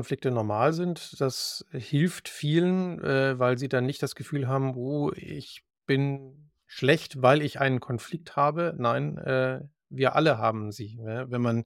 [0.00, 1.20] Konflikte normal sind.
[1.20, 7.20] Das hilft vielen, äh, weil sie dann nicht das Gefühl haben, oh, ich bin schlecht,
[7.20, 8.74] weil ich einen Konflikt habe.
[8.78, 9.60] Nein, äh,
[9.90, 11.02] wir alle haben sie.
[11.04, 11.30] Ja?
[11.30, 11.64] Wenn man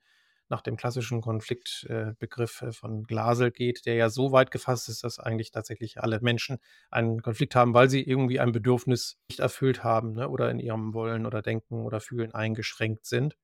[0.48, 5.20] nach dem klassischen Konfliktbegriff äh, von Glasel geht, der ja so weit gefasst ist, dass
[5.20, 6.58] eigentlich tatsächlich alle Menschen
[6.90, 10.28] einen Konflikt haben, weil sie irgendwie ein Bedürfnis nicht erfüllt haben ne?
[10.28, 13.36] oder in ihrem Wollen oder Denken oder Fühlen eingeschränkt sind.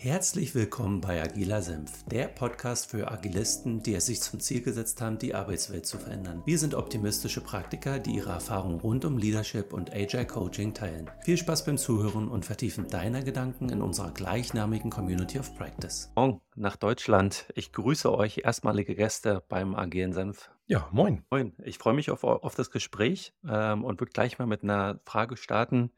[0.00, 5.00] Herzlich willkommen bei Agiler Senf, der Podcast für Agilisten, die es sich zum Ziel gesetzt
[5.00, 6.40] haben, die Arbeitswelt zu verändern.
[6.46, 11.10] Wir sind optimistische Praktiker, die ihre Erfahrungen rund um Leadership und Agile Coaching teilen.
[11.24, 16.12] Viel Spaß beim Zuhören und Vertiefen deiner Gedanken in unserer gleichnamigen Community of Practice.
[16.14, 17.46] Morgen nach Deutschland.
[17.56, 20.48] Ich grüße euch, erstmalige Gäste beim Agilen Senf.
[20.68, 21.24] Ja, moin.
[21.28, 21.54] Moin.
[21.64, 25.36] Ich freue mich auf, auf das Gespräch ähm, und würde gleich mal mit einer Frage
[25.36, 25.90] starten.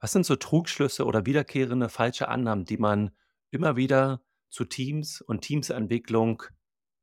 [0.00, 3.10] Was sind so Trugschlüsse oder wiederkehrende falsche Annahmen, die man
[3.52, 6.42] immer wieder zu Teams und Teamsentwicklung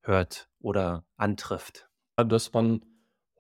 [0.02, 1.90] hört oder antrifft.
[2.18, 2.84] Dass man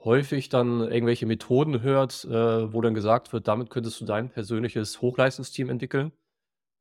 [0.03, 5.01] häufig dann irgendwelche Methoden hört, äh, wo dann gesagt wird, damit könntest du dein persönliches
[5.01, 6.13] Hochleistungsteam entwickeln.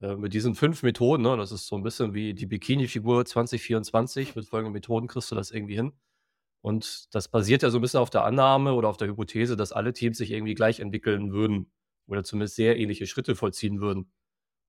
[0.01, 4.37] Äh, mit diesen fünf Methoden, ne, das ist so ein bisschen wie die Bikini-Figur 2024,
[4.37, 5.93] mit folgenden Methoden kriegst du das irgendwie hin.
[6.61, 9.73] Und das basiert ja so ein bisschen auf der Annahme oder auf der Hypothese, dass
[9.73, 11.73] alle Teams sich irgendwie gleich entwickeln würden
[12.07, 14.11] oder zumindest sehr ähnliche Schritte vollziehen würden.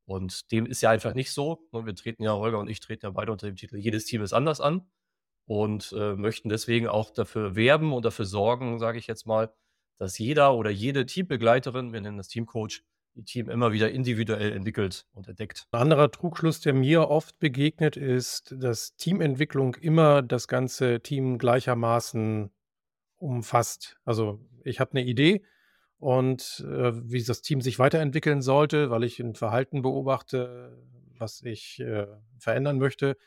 [0.09, 1.69] Und dem ist ja einfach nicht so.
[1.71, 1.85] Ne?
[1.85, 4.33] Wir treten ja, Holger und ich treten ja beide unter dem Titel Jedes Team ist
[4.33, 4.89] anders an
[5.45, 9.53] und äh, möchten deswegen auch dafür werben und dafür sorgen, sage ich jetzt mal,
[9.99, 12.81] dass jeder oder jede Teambegleiterin, wir nennen das Teamcoach,
[13.13, 15.67] die Team immer wieder individuell entwickelt und entdeckt.
[15.69, 22.49] Ein anderer Trugschluss, der mir oft begegnet, ist, dass Teamentwicklung immer das ganze Team gleichermaßen
[23.17, 23.99] umfasst.
[24.05, 25.43] Also ich habe eine Idee,
[25.99, 30.77] und äh, wie das Team sich weiterentwickeln sollte, weil ich ein Verhalten beobachte,
[31.17, 33.17] was ich äh, verändern möchte.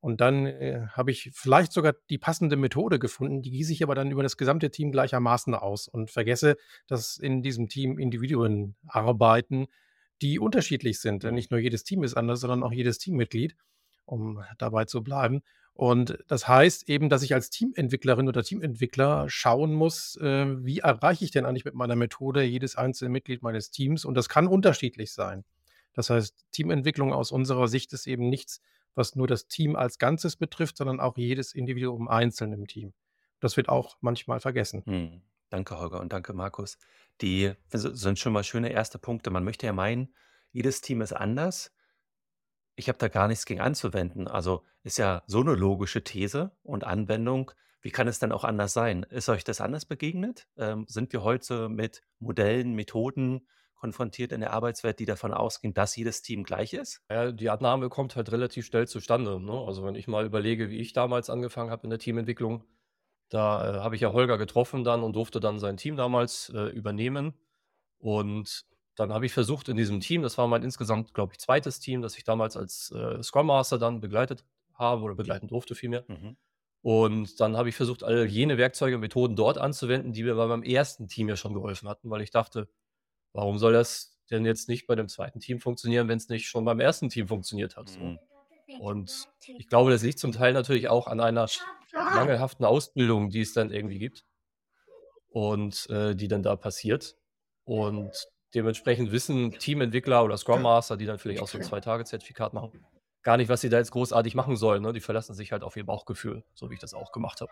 [0.00, 3.94] Und dann äh, habe ich vielleicht sogar die passende Methode gefunden, die gieße ich aber
[3.94, 6.56] dann über das gesamte Team gleichermaßen aus und vergesse,
[6.86, 9.66] dass in diesem Team Individuen arbeiten,
[10.20, 11.24] die unterschiedlich sind.
[11.24, 13.56] Denn nicht nur jedes Team ist anders, sondern auch jedes Teammitglied,
[14.04, 15.42] um dabei zu bleiben.
[15.74, 21.24] Und das heißt eben, dass ich als Teamentwicklerin oder Teamentwickler schauen muss, äh, wie erreiche
[21.24, 24.04] ich denn eigentlich mit meiner Methode jedes einzelne Mitglied meines Teams?
[24.04, 25.44] Und das kann unterschiedlich sein.
[25.94, 28.60] Das heißt, Teamentwicklung aus unserer Sicht ist eben nichts,
[28.94, 32.92] was nur das Team als Ganzes betrifft, sondern auch jedes Individuum einzeln im Team.
[33.40, 34.82] Das wird auch manchmal vergessen.
[34.84, 35.22] Hm.
[35.48, 36.78] Danke, Holger, und danke, Markus.
[37.20, 39.30] Die sind schon mal schöne erste Punkte.
[39.30, 40.14] Man möchte ja meinen,
[40.50, 41.72] jedes Team ist anders.
[42.74, 44.28] Ich habe da gar nichts gegen anzuwenden.
[44.28, 47.50] Also ist ja so eine logische These und Anwendung.
[47.80, 49.04] Wie kann es denn auch anders sein?
[49.10, 50.46] Ist euch das anders begegnet?
[50.56, 55.96] Ähm, sind wir heute mit Modellen, Methoden konfrontiert in der Arbeitswelt, die davon ausgehen, dass
[55.96, 57.02] jedes Team gleich ist?
[57.10, 59.40] Ja, die Annahme kommt halt relativ schnell zustande.
[59.40, 59.52] Ne?
[59.52, 62.64] Also wenn ich mal überlege, wie ich damals angefangen habe in der Teamentwicklung,
[63.28, 66.66] da äh, habe ich ja Holger getroffen dann und durfte dann sein Team damals äh,
[66.66, 67.34] übernehmen.
[67.98, 68.64] Und
[68.96, 72.02] dann habe ich versucht in diesem Team, das war mein insgesamt, glaube ich, zweites Team,
[72.02, 74.44] das ich damals als äh, Scrum Master dann begleitet
[74.74, 76.04] habe oder begleiten durfte vielmehr.
[76.08, 76.36] Mhm.
[76.82, 80.46] Und dann habe ich versucht, all jene Werkzeuge und Methoden dort anzuwenden, die mir bei
[80.46, 82.68] meinem ersten Team ja schon geholfen hatten, weil ich dachte,
[83.32, 86.64] warum soll das denn jetzt nicht bei dem zweiten Team funktionieren, wenn es nicht schon
[86.64, 87.96] beim ersten Team funktioniert hat?
[87.98, 88.18] Mhm.
[88.80, 91.46] Und ich glaube, das liegt zum Teil natürlich auch an einer
[91.92, 94.24] mangelhaften Ausbildung, die es dann irgendwie gibt
[95.30, 97.16] und äh, die dann da passiert.
[97.64, 98.10] Und
[98.54, 102.84] Dementsprechend wissen Teamentwickler oder Scrum Master, die dann vielleicht auch so ein Zwei-Tage-Zertifikat machen,
[103.22, 104.82] gar nicht, was sie da jetzt großartig machen sollen.
[104.82, 104.92] Ne?
[104.92, 107.50] Die verlassen sich halt auf ihr Bauchgefühl, so wie ich das auch gemacht habe.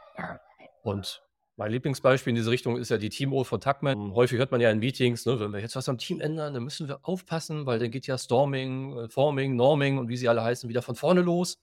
[0.82, 1.22] Und
[1.56, 4.14] mein Lieblingsbeispiel in diese Richtung ist ja die Team-Uhr von Tuckman.
[4.14, 6.64] Häufig hört man ja in Meetings, ne, wenn wir jetzt was am Team ändern, dann
[6.64, 10.42] müssen wir aufpassen, weil dann geht ja Storming, äh, Forming, Norming und wie sie alle
[10.42, 11.56] heißen, wieder von vorne los.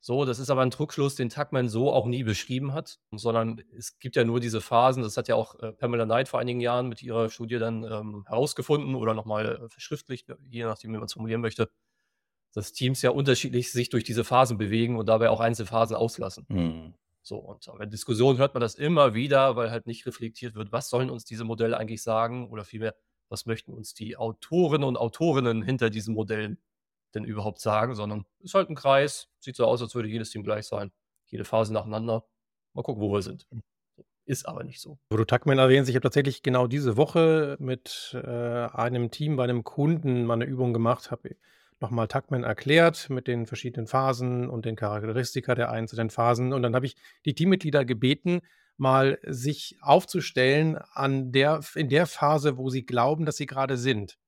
[0.00, 3.98] So, das ist aber ein Druckschluss, den Tuckman so auch nie beschrieben hat, sondern es
[3.98, 6.88] gibt ja nur diese Phasen, das hat ja auch äh, Pamela Knight vor einigen Jahren
[6.88, 11.14] mit ihrer Studie dann ähm, herausgefunden oder nochmal äh, verschriftlicht, je nachdem, wie man es
[11.14, 11.68] formulieren möchte,
[12.54, 16.46] dass Teams ja unterschiedlich sich durch diese Phasen bewegen und dabei auch einzelne Phasen auslassen.
[16.48, 16.94] Mhm.
[17.22, 20.72] So, und in der Diskussion hört man das immer wieder, weil halt nicht reflektiert wird,
[20.72, 22.94] was sollen uns diese Modelle eigentlich sagen oder vielmehr,
[23.28, 26.58] was möchten uns die Autorinnen und Autorinnen hinter diesen Modellen
[27.14, 30.42] denn überhaupt sagen, sondern ist halt ein Kreis, sieht so aus, als würde jedes Team
[30.42, 30.92] gleich sein,
[31.26, 32.24] jede Phase nacheinander.
[32.74, 33.46] Mal gucken, wo wir sind.
[33.50, 33.62] Hm.
[34.24, 34.98] Ist aber nicht so.
[35.08, 39.44] Wo du Tuckman erwähnst, ich habe tatsächlich genau diese Woche mit äh, einem Team bei
[39.44, 41.36] einem Kunden mal eine Übung gemacht, habe
[41.80, 46.52] nochmal Tuckman erklärt mit den verschiedenen Phasen und den Charakteristika der einzelnen Phasen.
[46.52, 48.42] Und dann habe ich die Teammitglieder gebeten,
[48.76, 54.18] mal sich aufzustellen an der, in der Phase, wo sie glauben, dass sie gerade sind.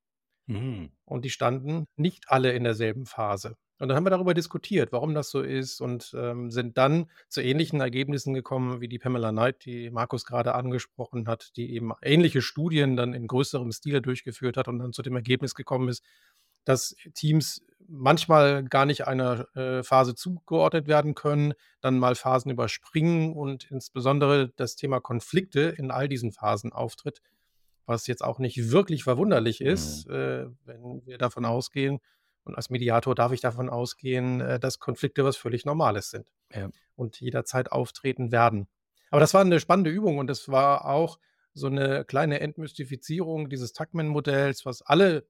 [0.50, 0.90] Mhm.
[1.04, 3.56] Und die standen nicht alle in derselben Phase.
[3.78, 7.40] Und dann haben wir darüber diskutiert, warum das so ist und ähm, sind dann zu
[7.40, 12.42] ähnlichen Ergebnissen gekommen wie die Pamela Knight, die Markus gerade angesprochen hat, die eben ähnliche
[12.42, 16.04] Studien dann in größerem Stile durchgeführt hat und dann zu dem Ergebnis gekommen ist,
[16.64, 23.32] dass Teams manchmal gar nicht einer äh, Phase zugeordnet werden können, dann mal Phasen überspringen
[23.32, 27.22] und insbesondere das Thema Konflikte in all diesen Phasen auftritt,
[27.90, 30.14] was jetzt auch nicht wirklich verwunderlich ist, mhm.
[30.14, 32.00] äh, wenn wir davon ausgehen,
[32.44, 36.70] und als Mediator darf ich davon ausgehen, äh, dass Konflikte was völlig Normales sind ja.
[36.96, 38.66] und jederzeit auftreten werden.
[39.10, 41.18] Aber das war eine spannende Übung und es war auch
[41.52, 45.26] so eine kleine Entmystifizierung dieses Tuckman-Modells, was alle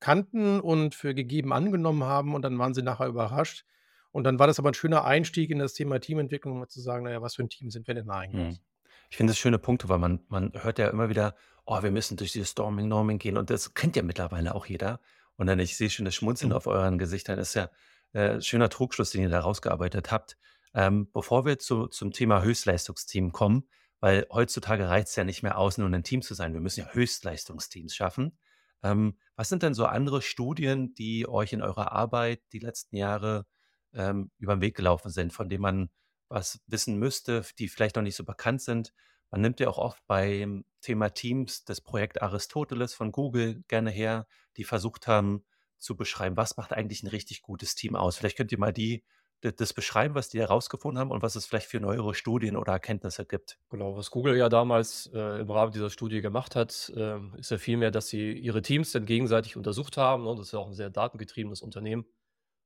[0.00, 3.64] kannten und für gegeben angenommen haben und dann waren sie nachher überrascht.
[4.10, 7.04] Und dann war das aber ein schöner Einstieg in das Thema Teamentwicklung, um zu sagen,
[7.04, 8.58] naja, was für ein Team sind wir denn eigentlich?
[8.58, 8.64] Mhm.
[9.10, 11.34] Ich finde das schöne Punkte, weil man, man hört ja immer wieder,
[11.66, 15.00] oh, wir müssen durch dieses Storming, Norming gehen und das kennt ja mittlerweile auch jeder.
[15.36, 16.56] Und dann, ich sehe schon das Schmunzeln mhm.
[16.56, 17.70] auf euren Gesichtern, das ist ja
[18.12, 20.36] äh, schöner Trugschluss, den ihr da rausgearbeitet habt.
[20.74, 23.68] Ähm, bevor wir zu, zum Thema Höchstleistungsteam kommen,
[24.00, 26.52] weil heutzutage reicht es ja nicht mehr aus, nur ein Team zu sein.
[26.52, 28.36] Wir müssen ja Höchstleistungsteams schaffen.
[28.82, 33.46] Ähm, was sind denn so andere Studien, die euch in eurer Arbeit die letzten Jahre
[33.94, 35.90] ähm, über den Weg gelaufen sind, von denen man
[36.28, 38.92] was wissen müsste, die vielleicht noch nicht so bekannt sind?
[39.34, 44.28] Man nimmt ja auch oft beim Thema Teams das Projekt Aristoteles von Google gerne her,
[44.56, 45.44] die versucht haben
[45.76, 48.16] zu beschreiben, was macht eigentlich ein richtig gutes Team aus.
[48.16, 49.02] Vielleicht könnt ihr mal die
[49.40, 53.26] das beschreiben, was die herausgefunden haben und was es vielleicht für neuere Studien oder Erkenntnisse
[53.26, 53.58] gibt.
[53.70, 57.58] Genau, was Google ja damals äh, im Rahmen dieser Studie gemacht hat, äh, ist ja
[57.58, 60.22] vielmehr, dass sie ihre Teams dann gegenseitig untersucht haben.
[60.22, 60.30] Ne?
[60.36, 62.06] Das ist ja auch ein sehr datengetriebenes Unternehmen.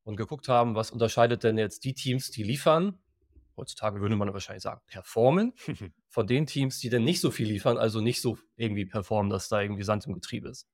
[0.04, 2.98] Und geguckt haben, was unterscheidet denn jetzt die Teams, die liefern,
[3.58, 5.52] heutzutage würde man wahrscheinlich sagen, performen,
[6.08, 9.48] von den Teams, die dann nicht so viel liefern, also nicht so irgendwie performen, dass
[9.48, 10.66] da irgendwie Sand im Getriebe ist.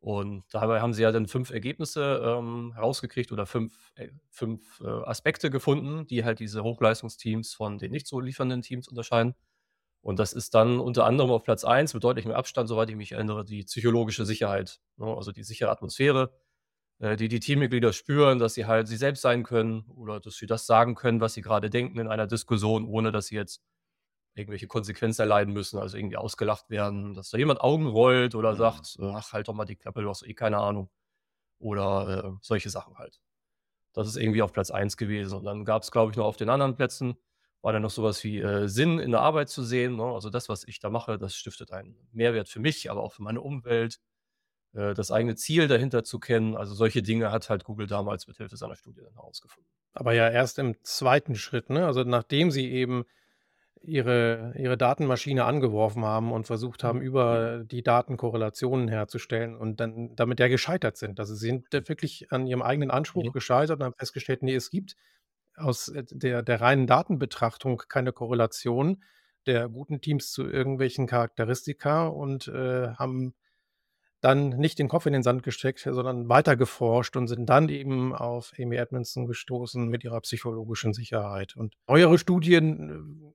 [0.00, 4.86] Und dabei haben sie ja dann fünf Ergebnisse ähm, herausgekriegt oder fünf, äh, fünf äh,
[4.86, 9.34] Aspekte gefunden, die halt diese Hochleistungsteams von den nicht so liefernden Teams unterscheiden.
[10.02, 13.12] Und das ist dann unter anderem auf Platz 1 mit deutlichem Abstand, soweit ich mich
[13.12, 14.80] erinnere, die psychologische Sicherheit.
[14.96, 15.04] Ne?
[15.04, 16.32] Also die sichere Atmosphäre,
[17.00, 20.46] äh, die die Teammitglieder spüren, dass sie halt sie selbst sein können oder dass sie
[20.46, 23.62] das sagen können, was sie gerade denken in einer Diskussion, ohne dass sie jetzt
[24.34, 28.56] irgendwelche Konsequenzen erleiden müssen, also irgendwie ausgelacht werden, dass da jemand Augen rollt oder mhm.
[28.56, 30.90] sagt, ach, halt doch mal die Klappe, du hast eh keine Ahnung.
[31.58, 33.20] Oder äh, solche Sachen halt.
[33.92, 35.38] Das ist irgendwie auf Platz 1 gewesen.
[35.38, 37.16] Und dann gab es, glaube ich, noch auf den anderen Plätzen,
[37.60, 39.96] war dann noch sowas wie äh, Sinn in der Arbeit zu sehen.
[39.96, 40.04] Ne?
[40.04, 43.22] Also das, was ich da mache, das stiftet einen Mehrwert für mich, aber auch für
[43.22, 44.00] meine Umwelt.
[44.74, 46.56] Äh, das eigene Ziel dahinter zu kennen.
[46.56, 49.68] Also solche Dinge hat halt Google damals mit Hilfe seiner Studie dann herausgefunden.
[49.92, 51.86] Aber ja erst im zweiten Schritt, ne?
[51.86, 53.04] Also nachdem sie eben
[53.82, 57.04] ihre, ihre Datenmaschine angeworfen haben und versucht haben, mhm.
[57.04, 61.18] über die Daten Korrelationen herzustellen und dann damit ja gescheitert sind.
[61.18, 63.32] Also sie sind wirklich an ihrem eigenen Anspruch mhm.
[63.32, 64.96] gescheitert und haben festgestellt, nee, es gibt
[65.56, 69.02] aus äh, der, der reinen Datenbetrachtung keine Korrelation
[69.46, 73.34] der guten Teams zu irgendwelchen Charakteristika und äh, haben
[74.20, 78.14] dann nicht den Kopf in den Sand gesteckt, sondern weiter geforscht und sind dann eben
[78.14, 81.56] auf Amy Edmondson gestoßen mit ihrer psychologischen Sicherheit.
[81.56, 83.34] Und neuere Studien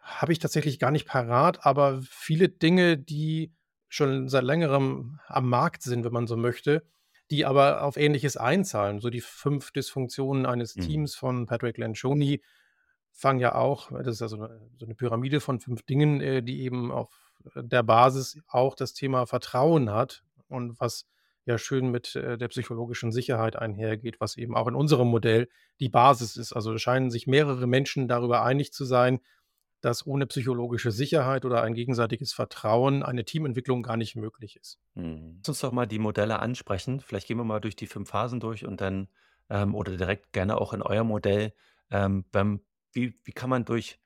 [0.00, 3.52] habe ich tatsächlich gar nicht parat, aber viele Dinge, die
[3.88, 6.84] schon seit längerem am Markt sind, wenn man so möchte,
[7.30, 9.00] die aber auf Ähnliches einzahlen.
[9.00, 10.82] So die fünf Dysfunktionen eines mhm.
[10.82, 12.42] Teams von Patrick Lencioni
[13.12, 16.62] fangen ja auch, das ist also eine, so eine Pyramide von fünf Dingen, äh, die
[16.62, 17.23] eben auf
[17.54, 21.06] der Basis auch das Thema Vertrauen hat und was
[21.46, 25.48] ja schön mit äh, der psychologischen Sicherheit einhergeht, was eben auch in unserem Modell
[25.80, 26.52] die Basis ist.
[26.52, 29.20] Also scheinen sich mehrere Menschen darüber einig zu sein,
[29.80, 34.78] dass ohne psychologische Sicherheit oder ein gegenseitiges Vertrauen eine Teamentwicklung gar nicht möglich ist.
[34.94, 35.40] Hm.
[35.40, 37.00] Lass uns doch mal die Modelle ansprechen.
[37.00, 39.08] Vielleicht gehen wir mal durch die fünf Phasen durch und dann
[39.50, 41.52] ähm, oder direkt gerne auch in euer Modell.
[41.90, 43.98] Ähm, beim, wie, wie kann man durch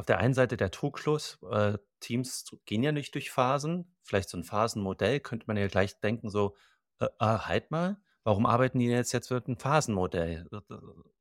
[0.00, 4.38] auf der einen Seite der Trugschluss, äh, Teams gehen ja nicht durch Phasen, vielleicht so
[4.38, 6.56] ein Phasenmodell, könnte man ja gleich denken, so,
[7.00, 10.48] äh, ah, halt mal, warum arbeiten die jetzt jetzt mit einem Phasenmodell?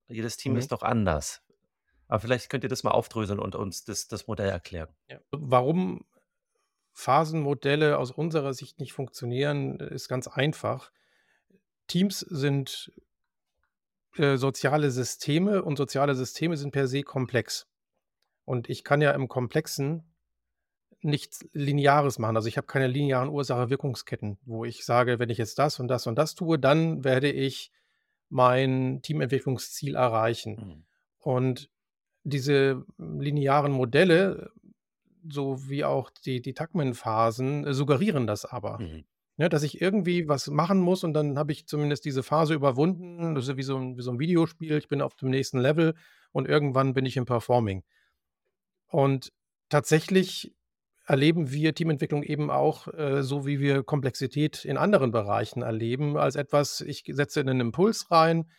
[0.07, 0.59] Jedes Team mhm.
[0.59, 1.41] ist doch anders.
[2.07, 4.87] Aber vielleicht könnt ihr das mal aufdröseln und uns das, das Modell erklären.
[5.09, 5.19] Ja.
[5.31, 6.05] Warum
[6.93, 10.89] Phasenmodelle aus unserer Sicht nicht funktionieren, ist ganz einfach.
[11.87, 12.93] Teams sind
[14.15, 17.68] äh, soziale Systeme und soziale Systeme sind per se komplex.
[18.49, 20.11] Und ich kann ja im Komplexen
[21.01, 22.35] nichts Lineares machen.
[22.35, 26.07] Also ich habe keine linearen Ursache-Wirkungsketten, wo ich sage, wenn ich jetzt das und das
[26.07, 27.71] und das tue, dann werde ich
[28.29, 30.55] mein Teamentwicklungsziel erreichen.
[30.55, 30.83] Mhm.
[31.19, 31.69] Und
[32.23, 34.51] diese linearen Modelle,
[35.29, 38.79] so wie auch die, die Tuckman-Phasen, äh, suggerieren das aber.
[38.79, 39.05] Mhm.
[39.37, 43.35] Ne, dass ich irgendwie was machen muss und dann habe ich zumindest diese Phase überwunden.
[43.35, 44.77] Das ist wie so 'n wie so 'n Videospiel.
[44.77, 45.95] Ich bin auf dem nächsten Level
[46.33, 47.83] und irgendwann bin ich im Performing.
[48.89, 49.31] Und
[49.69, 50.53] tatsächlich
[51.05, 56.35] erleben wir Teamentwicklung eben auch, äh, so wie wir Komplexität in anderen Bereichen erleben, als
[56.35, 58.49] etwas ich setze 'nen Impuls rein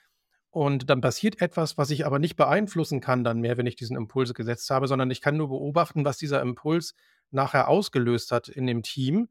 [0.50, 3.96] und dann passiert etwas, was ich aber nicht beeinflussen kann dann mehr, wenn ich diesen
[3.96, 6.94] Impuls gesetzt habe, sondern ich kann nur beobachten, was dieser Impuls
[7.30, 9.28] nachher ausgelöst hat in dem Team.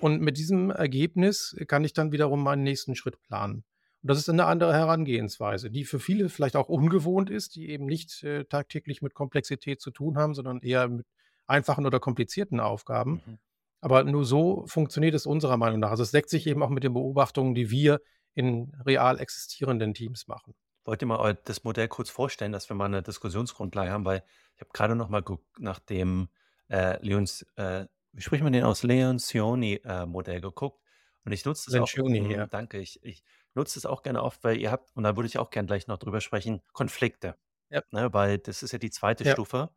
[0.00, 3.64] Und mit diesem Ergebnis kann ich dann wiederum meinen nächsten Schritt planen.
[4.04, 7.86] Und das ist 'ne andere Herangehensweise, die für viele vielleicht auch ungewohnt ist, die eben
[7.86, 11.06] nicht, äh, tagtäglich mit Komplexität zu tun haben, sondern eher mit
[11.46, 13.22] einfachen oder komplizierten Aufgaben.
[13.26, 13.38] Mhm.
[13.80, 15.90] Aber nur so funktioniert es unserer Meinung nach.
[15.90, 18.00] Also, es deckt sich eben auch mit den Beobachtungen, die wir
[18.34, 20.54] in real existierenden Teams machen.
[20.86, 24.04] Wollt ihr mal das Modell kurz vorstellen, dass wir mal 'ne Diskussionsgrundlage haben?
[24.04, 24.22] Weil
[24.54, 26.28] ich habe grade noch mal geguckt nach dem,
[26.68, 28.82] äh, Leons äh, wie spricht man den aus?
[28.82, 30.06] Lencioni, äh,
[30.40, 30.80] geguckt
[31.24, 32.50] und ich nutze das auch Lencioni, mhm, ja.
[32.50, 32.78] danke.
[32.78, 35.50] Ich ich nutze das auch gerne oft, weil ihr habt und da würde ich auch
[35.50, 37.36] gern gleich noch drüber sprechen, Konflikte,
[37.70, 37.84] Ja.
[37.92, 38.12] ne?
[38.14, 39.24] Weil das ist ja die 2.
[39.24, 39.36] Ja.
[39.36, 39.70] Stufe,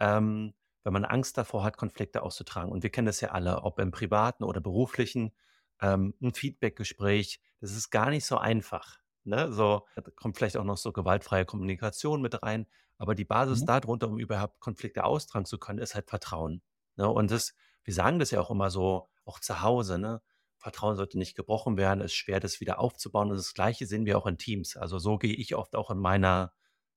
[0.00, 2.72] ähm, wenn man Angst davor hat, Konflikte auszutragen.
[2.72, 5.32] Und wir kennen das ja alle, ob im privaten oder beruflichen,
[5.82, 9.52] ähm, 'n Feedbackgespräch, das ist gar nicht so einfach, ne?
[9.52, 12.66] So, da kommt vielleicht auch noch so gewaltfreie Kommunikation mit rein,
[12.98, 13.66] aber die Basis Mhm.
[13.66, 16.62] da drunter, um überhaupt Konflikte austragen zu können, ist halt Vertrauen,
[16.96, 17.08] ne?
[17.10, 20.22] Und das wir sagen das ja auch immer so, auch zu Hause, ne?
[20.64, 24.16] Vertrauen sollte nicht gebrochen werden, ist schwer, das wieder aufzubauen und das Gleiche sehen wir
[24.16, 24.78] auch in Teams.
[24.78, 26.54] Also, so gehe ich oft auch in meiner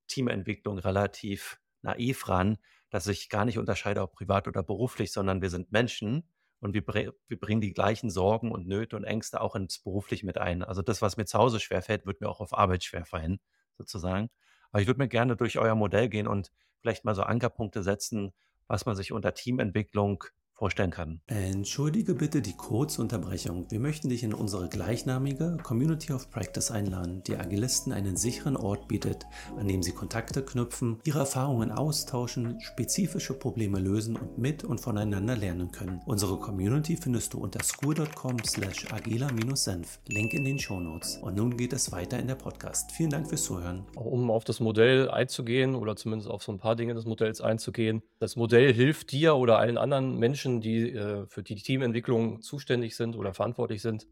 [0.08, 2.60] Teamentwicklung relativ naiv ran,
[2.90, 6.30] dass ich gar nicht unterscheide, ob privat oder beruflich, sondern wir sind Menschen
[6.62, 10.38] und wir wir bringen die gleichen Sorgen und Nöte und Ängste auch ins Berufliche mit
[10.38, 10.64] ein.
[10.64, 13.42] Also, das, was mir zu Hause schwerfällt, wird mir auch auf Arbeit schwerfallen,
[13.78, 14.30] sozusagen.
[14.72, 18.32] Aber ich würde mir gerne durch euer Modell gehen und vielleicht mal so Ankerpunkte setzen,
[18.68, 20.24] was man sich unter Teamentwicklung
[20.58, 21.22] vorstellen kann.
[21.28, 23.68] Entschuldige bitte die Kurzunterbrechung.
[23.70, 28.88] Wir möchten dich in unsere gleichnamige Community of Practice einladen, die Agilisten einen sicheren Ort
[28.88, 29.26] bietet,
[29.58, 35.36] an dem sie Kontakte knüpfen, ihre Erfahrungen austauschen, spezifische Probleme lösen und mit und voneinander
[35.36, 36.02] lernen können.
[36.06, 40.00] Unsere Community findest du unter school.com slash agila-senf.
[40.08, 41.18] Link in den Shownotes.
[41.22, 42.92] Und nun geht es weiter in der Podcast.
[42.92, 43.86] Vielen Dank fürs Zuhören.
[43.96, 48.02] Um auf das Modell einzugehen oder zumindest auf so 'n paar Dinge des Modells einzugehen.
[48.20, 53.16] Das Modell hilft dir oder allen anderen Menschen, die, äh, für die Teamentwicklung zuständig sind
[53.16, 54.08] oder verantwortlich sind,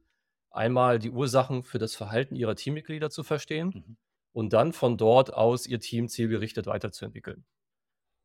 [0.51, 3.97] einmal die Ursachen für das Verhalten ihrer Teammitglieder zu verstehen Mhm.
[4.33, 7.45] und dann von dort aus ihr Team zielgerichtet weiterzuentwickeln.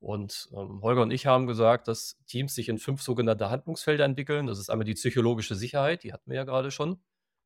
[0.00, 4.46] Und, ähm, Holger und ich haben gesagt, dass Teams sich in 5 sogenannte Handlungsfelder entwickeln.
[4.46, 7.00] Das ist einmal die psychologische Sicherheit, die hatten wir ja grade schon.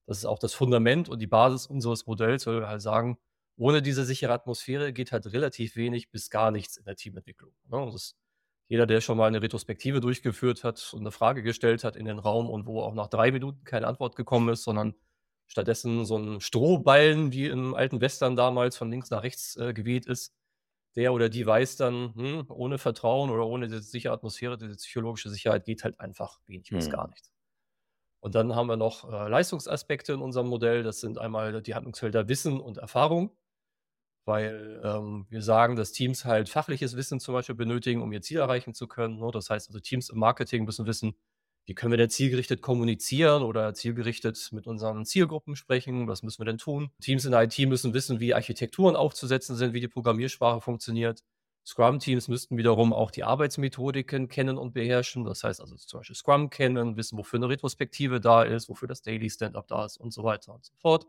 [0.06, 3.18] Das ist auch das Fundament und die Basis unseres Modells, weil wir halt sagen,
[3.56, 7.88] ohne diese sichere Atmosphäre geht halt relativ wenig bis gar nichts in der Teamentwicklung, ne?
[7.92, 8.14] Das
[8.68, 12.18] jeder, der schon mal 'ne Retrospektive durchgeführt hat und 'ne Frage gestellt hat in den
[12.18, 14.94] Raum und wo auch nach 3 Minuten keine Antwort gekommen ist, sondern
[15.46, 20.06] stattdessen so 'n Strohballen wie im alten Western damals von links nach rechts, äh, geweht
[20.06, 20.34] ist,
[20.96, 25.30] der oder die weiß dann, hm, ohne Vertrauen oder ohne diese sichere Atmosphäre, diese psychologische
[25.30, 27.10] Sicherheit geht halt einfach wenig bis gar Mhm.
[27.10, 27.30] nichts.
[28.20, 30.82] Und dann haben wir noch, äh, Leistungsaspekte in unserem Modell.
[30.82, 33.36] Das sind einmal die Handlungsfelder Wissen und Erfahrung,
[34.26, 38.38] weil, ähm, wir sagen, dass Teams halt fachliches Wissen zum Beispiel benötigen, um ihr Ziel
[38.38, 39.30] erreichen zu können, ne?
[39.32, 41.14] Das heißt also, Teams im Marketing müssen wissen:
[41.66, 46.08] Wie können wir denn zielgerichtet kommunizieren oder zielgerichtet mit unseren Zielgruppen sprechen?
[46.08, 46.90] Was müssen wir denn tun?
[47.00, 51.22] Teams in der IT müssen wissen, wie Architekturen aufzusetzen sind, wie die Programmiersprache funktioniert.
[51.66, 55.24] Scrum-Teams müssten wiederum auch die Arbeitsmethodiken kennen und beherrschen.
[55.24, 59.00] Das heißt also zum Beispiel Scrum kennen, wissen, wofür 'ne Retrospektive da ist, wofür das
[59.02, 61.06] Daily Stand-up da ist und so weiter und so fort.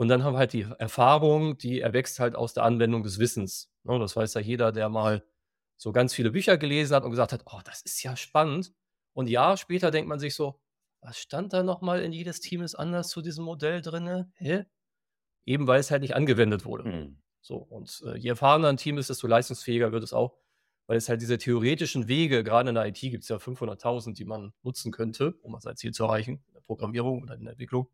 [0.00, 3.70] Und dann haben wir halt die Erfahrung, die erwächst halt aus der Anwendung des Wissens,
[3.84, 3.98] ne?
[3.98, 5.22] Das weiß ja jeder, der mal
[5.76, 8.72] so ganz viele Bücher gelesen hat und gesagt hat: „Oh, das ist ja spannend.“
[9.12, 10.58] Und 'n Jahr später denkt man sich so:
[11.02, 14.32] „Was stand da noch mal in Jedes Team ist anders zu diesem Modell drinne?
[14.36, 14.64] Hä?“
[15.46, 16.84] Eben weil es halt nicht angewendet wurde.
[16.88, 17.18] Mhm.
[17.42, 20.36] So, und, äh, je erfahrener 'n Team ist, desto leistungsfähiger wird es auch,
[20.88, 24.52] weil es halt diese theoretischen Wege grade in der IT gibt's ja 500.000, die man
[24.62, 27.88] nutzen könnte, um sein Ziel zu erreichen, in der Programmierung oder in der Entwicklung,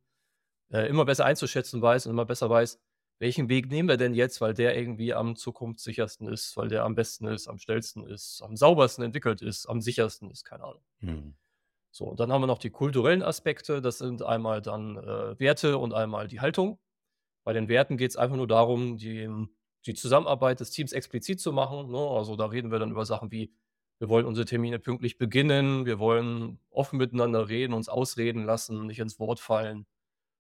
[0.73, 2.81] äh, immer besser einzuschätzen weiß und immer besser weiß:
[3.19, 6.95] Welchen Weg nehmen wir denn jetzt, weil der irgendwie am zukunftssichersten ist, weil der am
[6.95, 10.83] besten ist, am schnellsten ist, am saubersten entwickelt ist, am sichersten ist, keine Ahnung.
[11.01, 11.35] Mhm.
[11.93, 13.81] So, und dann haben wir noch die kulturellen Aspekte.
[13.81, 16.79] Das sind einmal dann, äh, Werte und einmal die Haltung.
[17.45, 19.31] Bei den Werten geht's einfach nur darum, die
[19.87, 21.99] die Zusammenarbeit des Teams explizit zu machen, ne?
[21.99, 23.55] Also, da reden wir dann über Sachen wie:
[24.01, 28.99] Wir wollen unsere Termine pünktlich beginnen, wir wollen offen miteinander reden, uns ausreden lassen, nicht
[28.99, 29.87] ins Wort fallen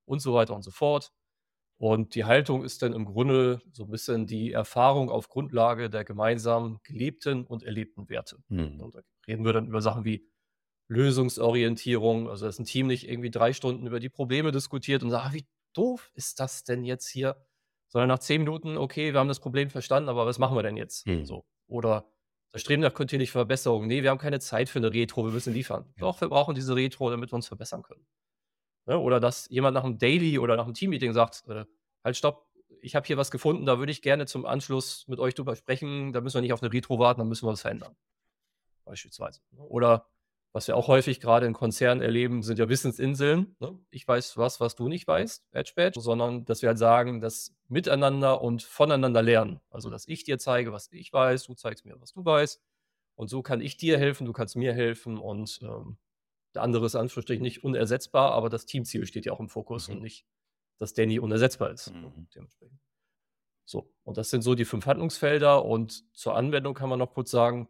[0.06, 1.12] und so weiter und so fort.
[1.78, 6.04] Und die Haltung ist dann im Grunde so 'n bisschen die Erfahrung auf Grundlage der
[6.04, 8.38] gemeinsam gelebten und erlebten Werte.
[8.50, 8.80] Mhm.
[8.80, 10.28] Und da reden wir dann über Sachen wie
[10.88, 12.28] Lösungsorientierung.
[12.30, 15.32] Also, dass ein Team nicht irgendwie drei Stunden über die Probleme diskutiert und sagt: „Ah,
[15.34, 17.36] wie doof ist das denn jetzt hier?“
[17.88, 20.76] Sondern nach zehn Minuten: „Okay, wir haben das Problem verstanden, aber was machen wir denn
[20.76, 21.24] jetzt?“ Mhm.
[21.24, 21.44] So.
[21.68, 22.12] Oder
[22.52, 23.86] wir streben nach kontinuierliche Verbesserung.
[23.86, 26.06] „Ne, wir haben keine Zeit für eine Retro, wir müssen liefern.“ Ja.
[26.06, 28.04] „Doch, wir brauchen diese Retro, damit wir uns verbessern können.“
[28.86, 28.98] Ne?
[28.98, 31.64] Oder dass jemand nach einem Daily oder nach einem Teammeeting sagt: „Äh,
[32.04, 32.46] halt, stopp,
[32.80, 36.12] ich habe hier was gefunden, da würde ich gerne zum Anschluss mit euch drüber sprechen.
[36.12, 37.96] Da müssen wir nicht auf eine Retro warten, da müssen wir was verändern.“
[38.84, 39.40] Beispielsweise.
[39.52, 39.62] Ne?
[39.62, 40.06] Oder
[40.52, 43.56] was wir auch häufig gerade in Konzernen erleben, sind ja Wissensinseln.
[43.60, 43.78] Ne?
[43.90, 47.54] Ich weiß was, was du nicht weißt, Badge Badge, sondern dass wir halt sagen, dass
[47.68, 49.60] miteinander und voneinander lernen.
[49.70, 52.62] Also, dass ich dir zeige, was ich weiß, du zeigst mir, was du weißt.
[53.16, 55.98] Und so kann ich dir helfen, du kannst mir helfen und ähm,
[56.56, 59.94] der andere ist Anführungsstrichen nicht unersetzbar, aber das Teamziel steht ja auch im Fokus Mhm.
[59.96, 60.26] und nicht,
[60.78, 61.92] dass Danny unersetzbar ist.
[61.94, 62.28] Mhm.
[62.34, 62.80] Dementsprechend.
[63.64, 65.64] So, und das sind so die fünf Handlungsfelder.
[65.64, 67.68] Und zur Anwendung kann man noch kurz sagen,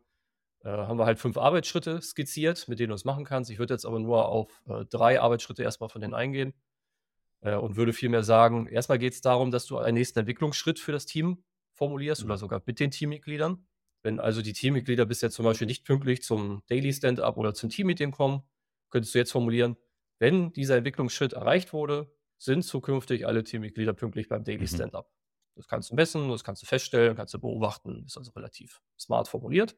[0.63, 3.51] äh, haben wir halt fünf Arbeitsschritte skizziert, mit denen du es machen kannst.
[3.51, 6.53] Ich würde jetzt aber nur auf äh, drei Arbeitsschritte erstmal von denen eingehen
[7.41, 10.93] äh, und würde vielmehr sagen, erstmal geht es darum, dass du einen nächsten Entwicklungsschritt für
[10.93, 12.27] das Team formulierst Mhm.
[12.31, 13.67] oder sogar mit den Teammitgliedern.
[14.03, 18.11] Wenn also die Teammitglieder bisher zum Beispiel nicht pünktlich zum Daily Stand-up oder zum Teammeeting
[18.13, 18.43] kommen,
[18.91, 19.77] könntest du jetzt formulieren,
[20.19, 24.67] wenn dieser Entwicklungsschritt erreicht wurde, sind zukünftig alle Teammitglieder pünktlich beim Daily Mhm.
[24.67, 25.11] Stand-up.
[25.57, 29.29] Das kannst du messen, das kannst du feststellen, kannst du beobachten, ist also relativ smart
[29.29, 29.77] formuliert.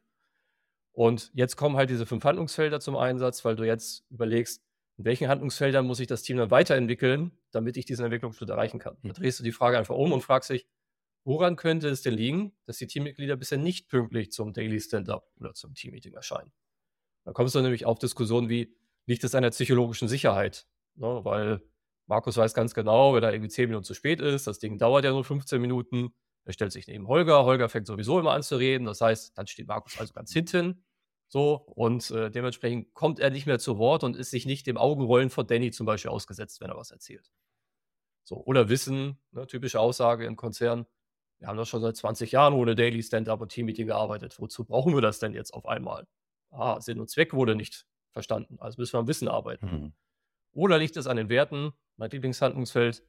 [0.92, 4.62] Und jetzt kommen halt diese fünf Handlungsfelder zum Einsatz, weil du jetzt überlegst,
[4.96, 8.96] in welchen Handlungsfeldern muss ich das Team dann weiterentwickeln, damit ich diesen Entwicklungsschritt erreichen kann.
[9.06, 9.12] Da Mhm.
[9.12, 10.66] drehst du die Frage einfach um und fragst dich,
[11.24, 15.54] woran könnte es denn liegen, dass die Teammitglieder bisher nicht pünktlich zum Daily Stand-up oder
[15.54, 16.52] zum Teammeeting erscheinen?
[17.24, 18.76] Da kommst du nämlich auf Diskussionen wie,
[19.08, 20.66] liegt es an der psychologischen Sicherheit?
[20.94, 21.62] Ne, weil
[22.06, 25.04] Markus weiß ganz genau, wenn er irgendwie 10 Minuten zu spät ist, das Ding dauert
[25.04, 28.56] ja nur 15 Minuten, er stellt sich neben Holger, Holger fängt sowieso immer an zu
[28.56, 30.84] reden, das heißt, dann steht Markus also ganz hinten,
[31.28, 34.78] so, und äh, dementsprechend kommt er nicht mehr zu Wort und ist sich nicht dem
[34.78, 37.30] Augenrollen von Danny zum Beispiel ausgesetzt, wenn er was erzählt.
[38.24, 40.86] So, oder Wissen, ne, typische Aussage im Konzern,
[41.38, 44.40] wir haben doch schon seit 20 Jahren ohne Daily Stand-up und Teammeeting gearbeitet.
[44.40, 46.06] Wozu brauchen wir das denn jetzt auf einmal?
[46.50, 48.56] Ah, Sinn und Zweck wurde nicht verstanden.
[48.61, 49.66] Also müssen wir am Wissen arbeiten.
[49.66, 49.92] Mhm.
[50.52, 51.72] Oder liegt es an den Werten?
[51.96, 53.02] Mein Lieblingshandlungsfeld.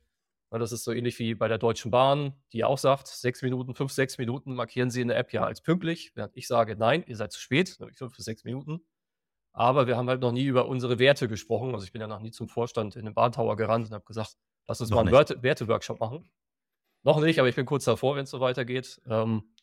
[0.52, 3.92] Das ist so ähnlich wie bei der Deutschen Bahn, die auch sagt, sechs Minuten, fünf,
[3.92, 7.16] sechs Minuten markieren Sie in der App ja als pünktlich, während ich sage, nein, ihr
[7.16, 8.80] seid zu spät, nämlich fünf bis sechs Minuten.
[9.54, 11.74] Aber wir haben halt noch nie über unsere Werte gesprochen.
[11.76, 14.38] Also ich bin ja noch nie zum Vorstand in den Bahntower gerannt und habe gesagt,
[14.68, 15.12] lass uns Noch mal einen.
[15.12, 16.32] Werte- Werte-Workshop machen.
[17.04, 19.00] Noch nicht, aber ich bin kurz davor, wenn es so weitergeht.
[19.06, 19.54] Ähm,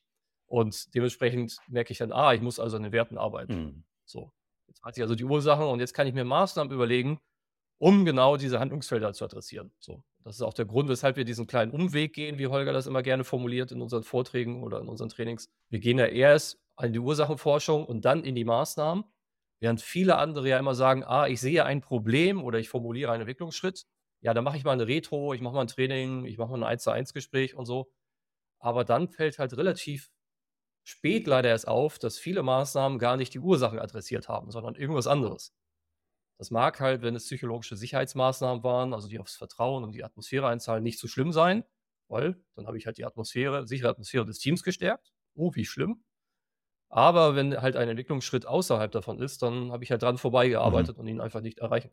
[0.46, 3.54] und dementsprechend merke ich dann, ah, ich muss also an den Werten arbeiten.
[3.54, 3.84] Mhm.
[4.04, 4.32] So,
[4.68, 7.20] jetzt weiß ich also die Ursachen und jetzt kann ich mir Maßnahmen überlegen,
[7.78, 9.72] um genau diese Handlungsfelder zu adressieren.
[9.78, 12.86] So, das ist auch der Grund, weshalb wir diesen kleinen Umweg gehen, wie Holger das
[12.86, 15.50] immer gerne formuliert in unseren Vorträgen oder in unseren Trainings.
[15.70, 19.04] Wir gehen ja erst an die Ursachenforschung und dann in die Maßnahmen,
[19.60, 23.22] während viele andere ja immer sagen, ah, ich sehe ein Problem oder ich formuliere einen
[23.22, 23.86] Entwicklungsschritt.
[24.22, 26.58] Ja, dann mache ich mal eine Retro, ich mache mal ein Training, ich mache mal
[26.58, 27.90] ein 1 zu 1 Gespräch und so.
[28.60, 30.10] Aber dann fällt halt relativ
[30.86, 35.08] spät leider erst auf, dass viele Maßnahmen gar nicht die Ursachen adressiert haben, sondern irgendwas
[35.08, 35.52] anderes.
[36.38, 40.46] Das mag halt, wenn es psychologische Sicherheitsmaßnahmen waren, also die aufs Vertrauen und die Atmosphäre
[40.46, 41.64] einzahlen, nicht so schlimm sein,
[42.08, 45.12] weil dann habe ich halt die Atmosphäre, sichere Atmosphäre des Teams gestärkt.
[45.34, 46.04] Oh, wie schlimm.
[46.88, 51.08] Aber wenn halt ein Entwicklungsschritt außerhalb davon ist, dann habe ich halt dran vorbeigearbeitet und
[51.08, 51.90] ihn einfach nicht erreichen.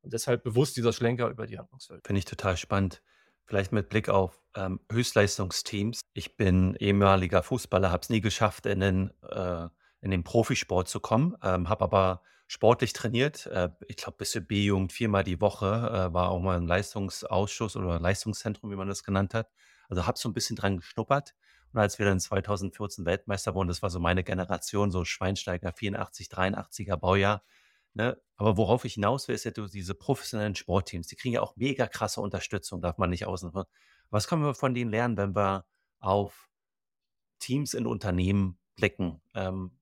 [0.00, 2.02] Und deshalb bewusst dieser Schlenker über die Handlungsfelder.
[2.06, 3.02] Finde ich total spannend.
[3.46, 6.00] Vielleicht mit Blick auf ähm, Höchstleistungsteams.
[6.14, 9.68] Ich bin ehemaliger Fußballer, habe es nie geschafft, in den, äh,
[10.00, 13.46] in den Profisport zu kommen, ähm, habe aber sportlich trainiert.
[13.46, 17.76] Äh, ich glaube, bis zur B-Jugend viermal die Woche, äh, war auch mal im Leistungsausschuss
[17.76, 19.50] oder Leistungszentrum, wie man das genannt hat.
[19.88, 21.34] Also habe so ein bisschen dran geschnuppert.
[21.72, 26.28] Und als wir dann 2014 Weltmeister wurden, das war so meine Generation, so Schweinsteiger 84,
[26.28, 27.42] 83er Baujahr,
[27.94, 28.20] Ne?
[28.36, 31.86] Aber worauf ich hinaus will, ist ja diese professionellen Sportteams, die kriegen ja auch mega
[31.86, 33.52] krasse Unterstützung, darf man nicht außen.
[34.10, 35.66] Was können wir von denen lernen, wenn wir
[36.00, 36.48] auf
[37.38, 39.20] Teams in Unternehmen blicken?
[39.34, 39.78] Ähm,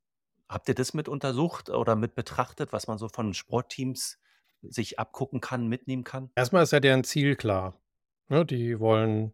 [0.48, 4.18] habt ihr das mit untersucht oder mit betrachtet, was man so von Sportteams
[4.62, 6.30] sich abgucken kann, mitnehmen kann?
[6.34, 7.80] Erstmal ist ja deren Ziel klar.
[8.28, 9.32] Ne, die wollen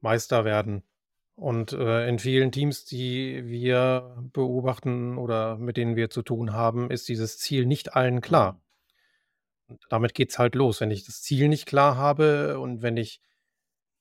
[0.00, 0.82] Meister werden.
[1.38, 6.90] Und äh, in vielen Teams, die wir beobachten oder mit denen wir zu tun haben,
[6.90, 8.60] ist dieses Ziel nicht allen klar.
[9.68, 10.80] Und damit geht es halt los.
[10.80, 13.20] Wenn ich das Ziel nicht klar habe und wenn ich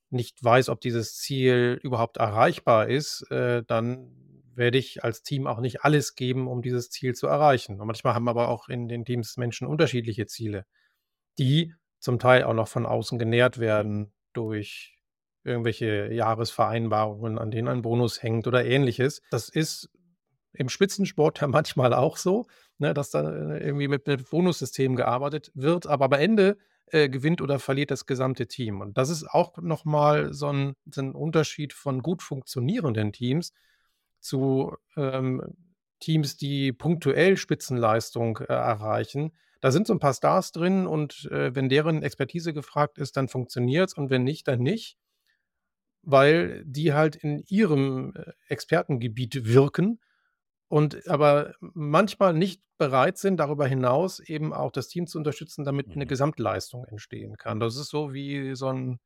[0.10, 4.10] nicht weiß, ob dieses Ziel überhaupt erreichbar ist, äh, dann
[4.56, 7.80] werde ich als Team auch nicht alles geben, um dieses Ziel zu erreichen.
[7.80, 10.66] Und manchmal haben aber auch in den Teams Menschen unterschiedliche Ziele,
[11.38, 14.97] die zum Teil auch noch von außen genährt werden durch
[15.48, 19.22] irgendwelche Jahresvereinbarungen, an denen ein Bonus hängt oder ähnliches.
[19.32, 19.90] Das ist
[20.54, 22.46] im Spitzensport ja manchmal auch so,
[22.78, 26.58] ne, dass da äh, irgendwie mit, mit Bonussystemen gearbeitet wird, aber am Ende
[26.88, 28.82] äh, gewinnt oder verliert das gesamte Team.
[28.82, 33.54] Und das ist auch nochmal so ein, so ein Unterschied von gut funktionierenden Teams
[34.20, 35.42] zu ähm,
[36.00, 39.34] Teams, die punktuell Spitzenleistung äh, erreichen.
[39.62, 43.28] Da sind so ein paar Stars drin und äh, wenn deren Expertise gefragt ist, dann
[43.28, 44.98] funktioniert es und wenn nicht, dann nicht,
[46.08, 50.00] weil die halt in ihrem äh, Expertengebiet wirken
[50.70, 55.90] und aber manchmal nicht bereit sind, darüber hinaus eben auch das Team zu unterstützen, damit
[55.96, 56.08] eine Mhm.
[56.08, 57.60] Gesamtleistung entstehen kann.
[57.60, 59.00] Das ist so wie so ein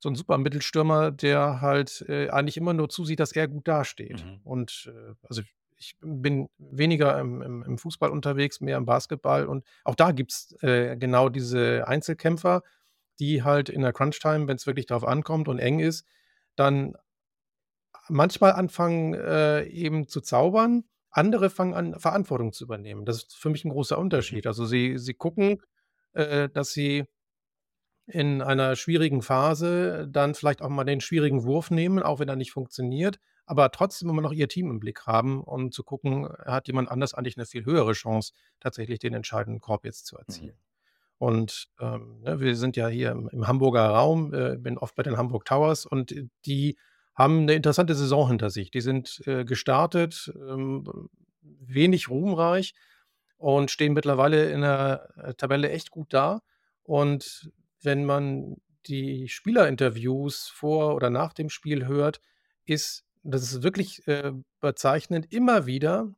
[0.00, 4.26] so 'n super Mittelstürmer, der halt, äh, eigentlich immer nur zusieht, dass er gut dasteht.
[4.26, 4.42] Mhm.
[4.42, 5.42] Und, äh, also,
[5.76, 10.54] ich bin weniger im im im Fußball unterwegs, mehr im Basketball und auch da gibt's,
[10.62, 12.62] äh, genau diese Einzelkämpfer,
[13.20, 16.06] die halt in der Crunch-Time, wenn's wirklich drauf ankommt und eng ist,
[16.56, 16.94] dann
[18.08, 23.04] manchmal anfangen, äh, eben zu zaubern, andere fangen an, Verantwortung zu übernehmen.
[23.04, 23.98] Das ist für mich 'n großer
[24.30, 24.38] Mhm.
[24.38, 24.46] Unterschied.
[24.46, 25.62] Also, sie sie gucken,
[26.14, 27.04] äh, dass sie
[28.08, 32.36] in einer schwierigen Phase dann vielleicht auch mal den schwierigen Wurf nehmen, auch wenn er
[32.36, 36.66] nicht funktioniert, aber trotzdem immer noch ihr Team im Blick haben, um zu gucken, hat
[36.68, 40.52] jemand anders eigentlich 'ne viel höhere Chance, tatsächlich den entscheidenden Korb jetzt zu Mhm.
[41.22, 45.04] Und, ähm, ne, wir sind ja hier im im Hamburger Raum, äh, bin oft bei
[45.04, 46.12] den Hamburg Towers und
[46.46, 46.76] die
[47.14, 48.72] haben 'ne interessante Saison hinter sich.
[48.72, 50.84] Die sind, äh, gestartet, ähm,
[51.42, 52.74] wenig ruhmreich
[53.38, 56.40] und stehen mittlerweile in der, äh, Tabelle echt gut da.
[56.84, 58.56] Und wenn man
[58.86, 62.20] die Spielerinterviews vor oder nach dem Spiel hört,
[62.66, 66.12] ist das ist wirklich, äh, bezeichnend, immer wieder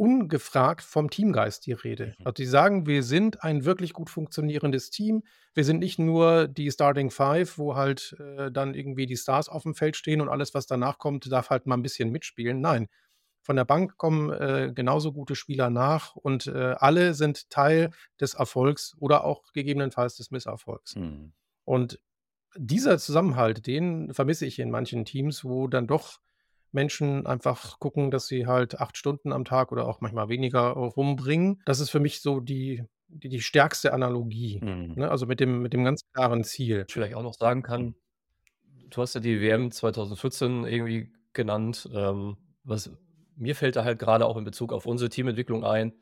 [0.00, 2.16] ungefragt vom Teamgeist die Rede.
[2.18, 2.24] Mhm.
[2.24, 5.22] Also, die sagen: „Wir sind ein wirklich gut funktionierendes Team.
[5.54, 9.74] Wir sind nicht nur die Starting Five, wo halt, äh, dann irgendwie die Stars aufm
[9.74, 12.88] Feld stehen und alles, was danach kommt, darf halt mal 'n bisschen mitspielen.“ Nein,
[13.42, 18.34] von der Bank kommen, äh, genauso gute Spieler nach und, äh, alle sind Teil des
[18.34, 20.96] Erfolgs oder auch gegebenenfalls des Misserfolgs.
[20.96, 21.32] Mhm.
[21.64, 22.00] Und
[22.56, 26.20] dieser Zusammenhalt, den vermisse ich in manchen Teams, wo dann doch
[26.72, 31.60] Menschen einfach gucken, dass sie halt 8 Stunden am Tag oder auch manchmal weniger rumbringen.
[31.66, 34.94] Das ist für mich so die die die stärkste Analogie, Mhm.
[34.94, 36.86] ne, also mit dem mit dem ganz klaren Ziel.
[36.88, 37.96] Vielleicht auch noch sagen kann,
[38.90, 41.88] du hast ja die WM 2014 irgendwie genannt.
[41.94, 42.90] Ähm, was
[43.36, 45.94] mir fällt da halt grade auch in Bezug auf unsere Teamentwicklung ein,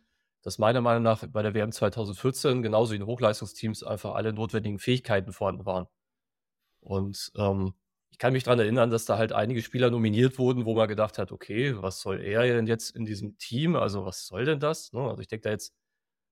[0.42, 4.78] dass meiner Meinung nach bei der WM 2014 genauso wie in Hochleistungsteams einfach alle notwendigen
[4.78, 5.86] Fähigkeiten vorhanden waren.
[6.80, 7.74] Und, ähm,
[8.18, 11.18] ich kann mich dran erinnern, dass da halt einige Spieler nominiert wurden, wo man gedacht
[11.18, 13.76] hat: „Okay, was soll er denn jetzt in diesem Team?
[13.76, 15.00] Also, was soll denn das?“ Ne?
[15.02, 15.72] Also, ich denke da jetzt,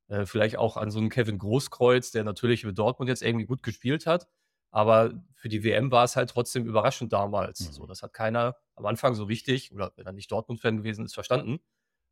[0.09, 3.63] äh, vielleicht auch an so 'n Kevin Großkreuz, der natürlich mit Dortmund jetzt irgendwie gut
[3.63, 4.29] gespielt hat,
[4.73, 7.73] aber für die WM war es halt trotzdem überraschend damals.
[7.75, 7.89] So, Mhm.
[7.89, 11.61] das hat keiner am Anfang so richtig oder wenn er nicht Dortmund-Fan gewesen ist, verstanden.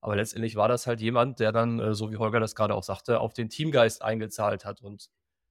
[0.02, 2.82] Aber letztendlich war das halt jemand, der dann, äh, so wie Holger das grade auch
[2.84, 5.08] sagte, auf den Teamgeist eingezahlt hat und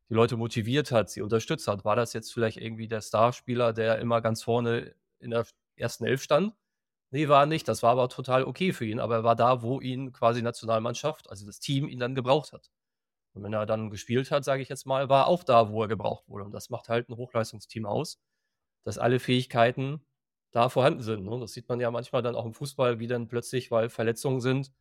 [0.09, 1.85] die Leute motiviert hat, sie unterstützt hat.
[1.85, 6.21] War das jetzt vielleicht irgendwie der Starspieler, der immer ganz vorne in der ersten 11
[6.23, 6.53] stand?
[7.11, 7.67] Ne, war nicht.
[7.67, 11.29] Das war aber total okay für ihn, aber er war da, wo ihn quasi Nationalmannschaft,
[11.29, 12.71] also das Team ihn dann gebraucht hat.
[13.35, 15.87] Und wenn er dann gespielt hat, sage ich jetzt mal, war auch da, wo er
[15.87, 16.45] gebraucht wurde.
[16.45, 18.19] Und das macht halt 'n Hochleistungsteam aus,
[18.85, 20.05] dass alle Fähigkeiten
[20.51, 21.39] da vorhanden sind, ne?
[21.39, 24.71] Das sieht man ja manchmal dann auch im Fußball, wie dann plötzlich, weil Verletzungen sind,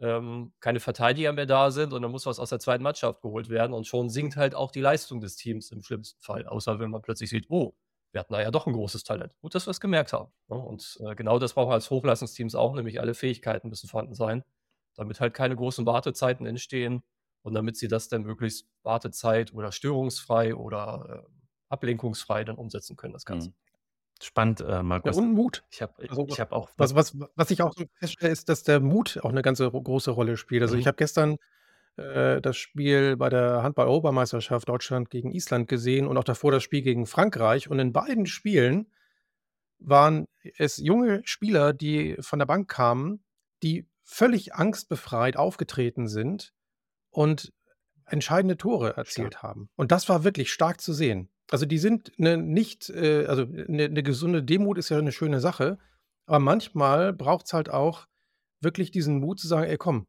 [0.00, 3.48] ähm, keine Verteidiger mehr da sind und dann muss was aus der zweiten Mannschaft geholt
[3.50, 6.90] werden und schon sinkt halt auch die Leistung des Teams im schlimmsten Fall, außer wenn
[6.90, 7.74] man plötzlich sieht: „Oh,
[8.12, 9.34] wir hatten da ja doch 'n großes Talent.
[9.40, 10.56] Gut, dass wir's gemerkt haben“, ne?
[10.56, 14.44] Und, äh, genau das brauchen wir als Hochleistungsteams auch, nämlich alle Fähigkeiten müssen vorhanden sein,
[14.96, 17.02] damit halt keine großen Wartezeiten entstehen
[17.42, 21.30] und damit sie das dann möglichst wartezeit oder störungsfrei oder, äh,
[21.68, 23.50] ablenkungsfrei dann umsetzen können, das Ganze.
[23.50, 23.54] Mhm.
[24.22, 25.12] Spannend, äh, Ja, Markus.
[25.12, 25.64] und Mut.
[25.70, 28.62] Ich habe Also, ich habe auch was was was ich auch so feststelle, ist, dass
[28.64, 30.62] der Mut auch 'ne ganze ro große Rolle spielt.
[30.62, 30.88] Also, ich Mhm.
[30.88, 31.36] habe gestern,
[31.96, 36.82] äh, das Spiel bei der Handball-Europameisterschaft Deutschland gegen Island gesehen und auch davor das Spiel
[36.82, 38.92] gegen Frankreich und in beiden Spielen
[39.80, 40.26] waren
[40.58, 43.24] es junge Spieler, die von der Bank kamen,
[43.62, 46.52] die völlig angstbefreit aufgetreten sind
[47.10, 47.52] und
[48.06, 49.42] entscheidende Tore erzielt Stark.
[49.42, 49.70] haben.
[49.76, 51.30] Und das war wirklich stark zu sehen.
[51.52, 55.40] Also, die sind 'ne nicht äh, also 'ne 'ne gesunde Demut ist ja 'ne schöne
[55.40, 55.78] Sache,
[56.26, 58.06] aber manchmal braucht's halt auch
[58.60, 60.06] wirklich diesen Mut zu sagen: „Ey, komm,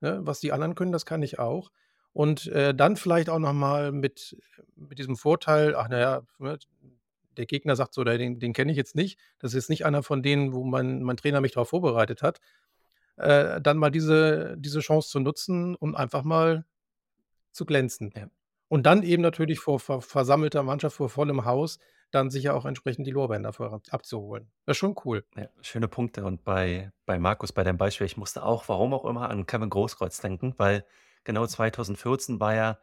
[0.00, 1.70] ne, was die anderen können, das kann ich auch.“
[2.12, 4.36] Und, äh, dann vielleicht auch noch mal mit
[4.76, 6.58] mit diesem Vorteil, ach na ja, ne,
[7.38, 9.18] der Gegner sagt so: „Da den den kenne ich jetzt nicht.
[9.38, 12.40] Das ist jetzt nicht einer von denen, wo mein mein Trainer mich drauf vorbereitet hat.“
[13.18, 16.66] Äh, dann mal diese diese Chance zu nutzen und einfach mal
[17.52, 18.12] zu glänzen.
[18.16, 18.28] Ja.
[18.72, 21.78] Und dann eben natürlich vor ver versammelter Mannschaft, vor vollem Haus
[22.10, 24.50] dann sicher auch entsprechend die Lorbeeren dafür abzuholen.
[24.64, 25.26] Das ist schon cool.
[25.36, 26.24] Ja, schöne Punkte.
[26.24, 29.68] Und bei, bei Markus, bei deinem Beispiel, ich musste auch, warum auch immer, an Kevin
[29.68, 30.86] Großkreuz denken, weil
[31.22, 32.78] genau 2014 war ja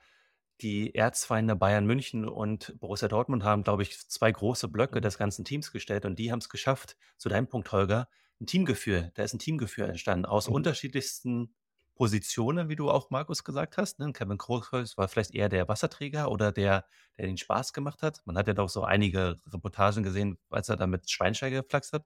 [0.61, 5.01] die Erzfeinde Bayern München und Borussia Dortmund haben, glaube ich, zwei große Blöcke Mhm.
[5.01, 9.11] des ganzen Teams gestellt und die haben es geschafft, zu deinem Punkt, Holger, ein Teamgefühl,
[9.15, 10.53] da ist ein Teamgefühl entstanden aus Mhm.
[10.55, 11.55] unterschiedlichsten
[11.99, 13.99] Positionen, wie du auch Markus gesagt hast.
[13.99, 14.13] Ne?
[14.13, 16.85] Kevin Großkreuz war vielleicht eher der Wasserträger oder der,
[17.17, 18.21] der den Spaß gemacht hat.
[18.23, 22.05] Man hat ja doch so einige Reportagen gesehen, als er da mit Schweinsteiger geflaxt hat.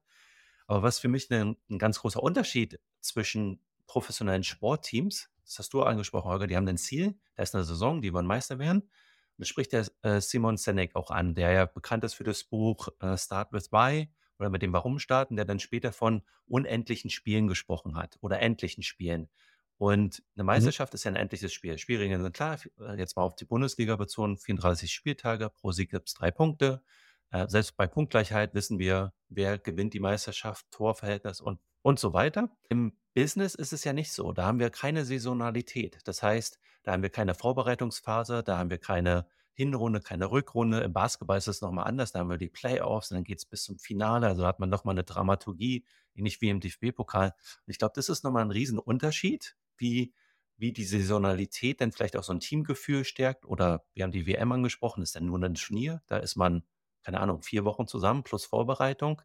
[0.66, 5.84] Aber was für mich ein, ein ganz großer Unterschied zwischen professionellen Sportteams, das hast du
[5.84, 8.90] angesprochen, Holger, die haben ein Ziel, da ist eine Saison, die wollen Meister werden.
[9.38, 12.88] Das spricht der äh, Simon Senek auch an, der ja bekannt ist für das Buch
[12.98, 17.46] äh, Start with Why oder mit dem Warum starten, der dann später von unendlichen Spielen
[17.46, 19.28] gesprochen hat oder endlichen Spielen.
[19.76, 20.46] Und eine Mhm.
[20.46, 21.78] Meisterschaft ist ja ein endliches Spiel.
[21.78, 26.08] Spielregeln sind klar, äh, jetzt mal auf die Bundesliga bezogen, 34 Spieltage, pro Sieg gibt
[26.08, 26.82] es drei Punkte.
[27.30, 32.50] Äh, selbst bei Punktgleichheit wissen wir, wer gewinnt die Meisterschaft, Torverhältnis und, und so weiter.
[32.68, 34.32] Im Business ist es ja nicht so.
[34.32, 35.98] Da haben wir keine Saisonalität.
[36.04, 40.80] Das heißt, da haben wir keine Vorbereitungsphase, da haben wir keine Hinrunde, keine Rückrunde.
[40.80, 42.12] Im Basketball ist es nochmal anders.
[42.12, 44.26] Da haben wir die Playoffs und dann geht es bis zum Finale.
[44.26, 45.84] Also hat man nochmal eine Dramaturgie,
[46.14, 47.28] ähnlich wie im DFB-Pokal.
[47.28, 50.14] Und ich glaube, das ist nochmal ein Riesenunterschied, wie,
[50.56, 53.44] wie die Saisonalität dann vielleicht auch so ein Teamgefühl stärkt.
[53.44, 56.02] Oder wir haben die WM angesprochen, ist dann nur ein Turnier.
[56.06, 56.64] Da ist man,
[57.02, 59.22] keine Ahnung, vier Wochen zusammen plus Vorbereitung.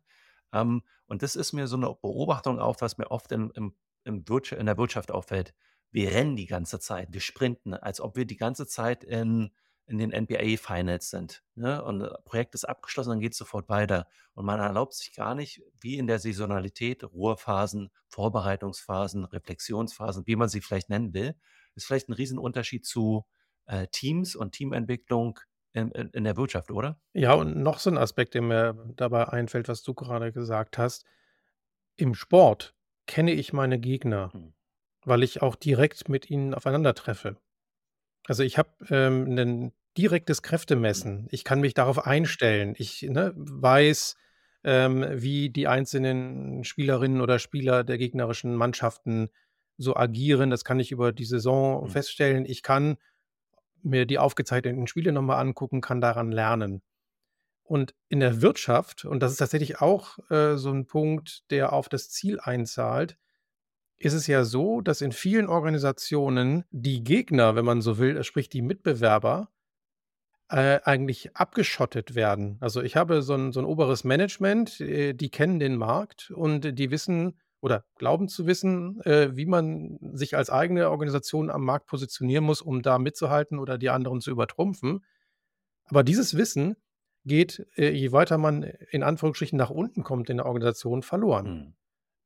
[0.53, 4.23] Ähm, und das ist mir so eine Beobachtung auf, was mir oft im, im, im
[4.27, 5.53] in der Wirtschaft auffällt.
[5.91, 9.51] Wir rennen die ganze Zeit, wir sprinten, als ob wir die ganze Zeit in,
[9.89, 11.43] in den NBA-Finals sind.
[11.55, 11.83] Ne?
[11.83, 14.07] Und das Projekt ist abgeschlossen, dann geht es sofort weiter.
[14.33, 20.49] Und man erlaubt sich gar nicht, wie in der Saisonalität, Ruhephasen, Vorbereitungsphasen, Reflexionsphasen, wie man
[20.49, 21.35] sie vielleicht nennen will,
[21.75, 23.25] ist vielleicht ein Riesenunterschied zu
[23.65, 25.39] äh, Teams und Teamentwicklung
[25.73, 26.99] in, in, in der Wirtschaft, oder?
[27.13, 31.05] Ja, und noch so ein Aspekt, der mir dabei einfällt, was du gerade gesagt hast.
[31.97, 32.75] Im Sport
[33.07, 34.49] kenne ich meine Gegner, Hm.
[35.05, 37.37] weil ich auch direkt mit ihnen aufeinandertreffe.
[38.27, 40.41] Also, ich habe, ähm, 'nen direktes
[40.93, 41.09] Hm.
[41.11, 41.27] Kräftemessen.
[41.31, 42.73] Ich kann mich darauf einstellen.
[42.77, 44.15] Ich, ne, weiß,
[44.63, 49.29] ähm, wie die einzelnen Spielerinnen oder Spieler der gegnerischen Mannschaften
[49.77, 50.49] so agieren.
[50.49, 51.89] Das kann ich über die Saison Hm.
[51.89, 52.45] feststellen.
[52.45, 52.97] Ich kann
[53.83, 56.81] mir die aufgezeichneten Spiele noch mal angucken, kann daran lernen.
[57.63, 61.89] Und in der Wirtschaft, und das ist tatsächlich auch, äh, so 'n Punkt, der auf
[61.89, 63.17] das Ziel einzahlt,
[63.97, 68.49] ist es ja so, dass in vielen Organisationen die Gegner, wenn man so will, sprich
[68.49, 69.49] die Mitbewerber,
[70.49, 72.57] äh, eigentlich abgeschottet werden.
[72.61, 76.77] Also, ich habe so 'n so 'n oberes Management, äh, die kennen den Markt und
[76.79, 81.87] die wissen oder glauben zu wissen, äh, wie man sich als eigene Organisation am Markt
[81.87, 85.03] positionieren muss, um da mitzuhalten oder die anderen zu übertrumpfen.
[85.85, 86.75] Aber dieses Wissen
[87.25, 91.45] geht, äh, je weiter man in Anführungsstrichen nach unten kommt in der Organisation, verloren.
[91.47, 91.75] Hm.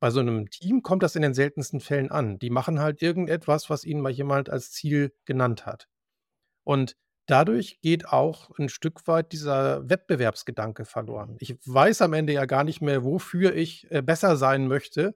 [0.02, 2.40] Bei so 'nem Team kommt das in den seltensten Fällen an.
[2.40, 5.88] Die machen halt irgendetwas, was ihnen mal jemand als Ziel genannt hat.
[6.66, 6.96] Und
[7.28, 11.32] dadurch geht auch 'n Stück weit dieser Wettbewerbsgedanke verloren.
[11.32, 11.38] Mhm.
[11.40, 15.16] Ich weiß am Ende ja gar nicht mehr, wofür ich, äh, besser sein möchte,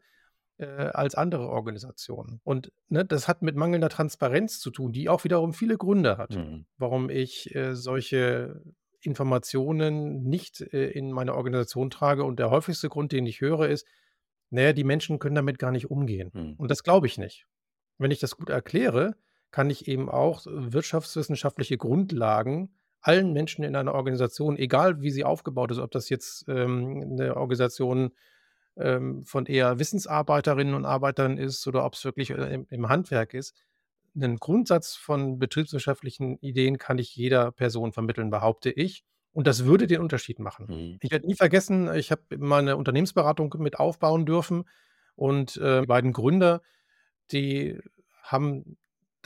[0.57, 2.41] äh, als andere Organisationen.
[2.43, 6.39] Und, ne, das hat mit mangelnder Transparenz zu tun, die auch wiederum viele Gründe hat,
[6.39, 6.67] Hm.
[6.77, 8.61] warum ich, äh, solche
[9.01, 12.23] Informationen nicht, äh, in meine Organisation trage.
[12.25, 13.87] Und der häufigste Grund, den ich höre, ist:
[14.49, 16.57] „Na ja, die Menschen können damit gar nicht umgehen.“ Hm.
[16.57, 17.47] Und das glaube ich nicht.
[17.99, 19.15] Wenn ich das gut erkläre,
[19.51, 25.71] kann ich eben auch wirtschaftswissenschaftliche Grundlagen allen Menschen in einer Organisation, egal wie sie aufgebaut
[25.71, 28.11] ist, ob das jetzt, ähm, 'ne Organisation,
[28.77, 33.55] ähm, von eher Wissensarbeiterinnen und Arbeitern ist oder ob's wirklich, äh, im im Handwerk ist.
[34.15, 39.03] 'Nen Grundsatz von betriebswirtschaftlichen Ideen kann ich jeder Person vermitteln, behaupte ich.
[39.33, 40.69] Und das würde den Unterschied machen.
[40.69, 40.97] Mhm.
[41.01, 44.65] Ich werde nie vergessen, ich habe mal 'ne Unternehmensberatung mit aufbauen dürfen
[45.15, 46.61] und, äh, die beiden Gründer,
[47.31, 47.79] die
[48.23, 48.77] haben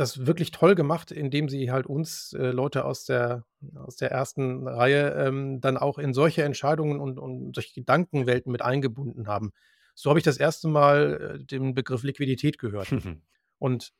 [0.02, 4.68] das wirklich toll gemacht, indem sie halt uns, äh, Leute aus der aus der ersten
[4.68, 9.52] Reihe, ähm, dann auch in solche Entscheidungen und und solche Gedankenwelten mit eingebunden haben.
[9.96, 12.92] So habe ich das erste Mal, äh, den Begriff Liquidität gehört
[13.60, 13.94] und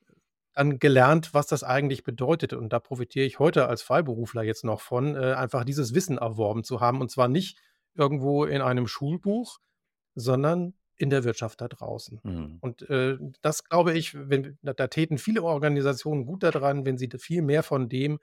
[0.54, 2.54] dann gelernt, was das eigentlich bedeutet.
[2.54, 6.64] Und da profitiere ich heute als Freiberufler jetzt noch von, äh, einfach dieses Wissen erworben
[6.64, 7.00] zu haben.
[7.00, 7.58] Und zwar nicht
[7.96, 9.60] irgendwo in einem Schulbuch,
[10.16, 12.20] sondern in der Wirtschaft da draußen.
[12.24, 12.58] Mhm.
[12.62, 17.42] Und, äh, das glaube ich, wenn da täten viele Organisationen gut daran, wenn sie viel
[17.42, 18.20] mehr von dem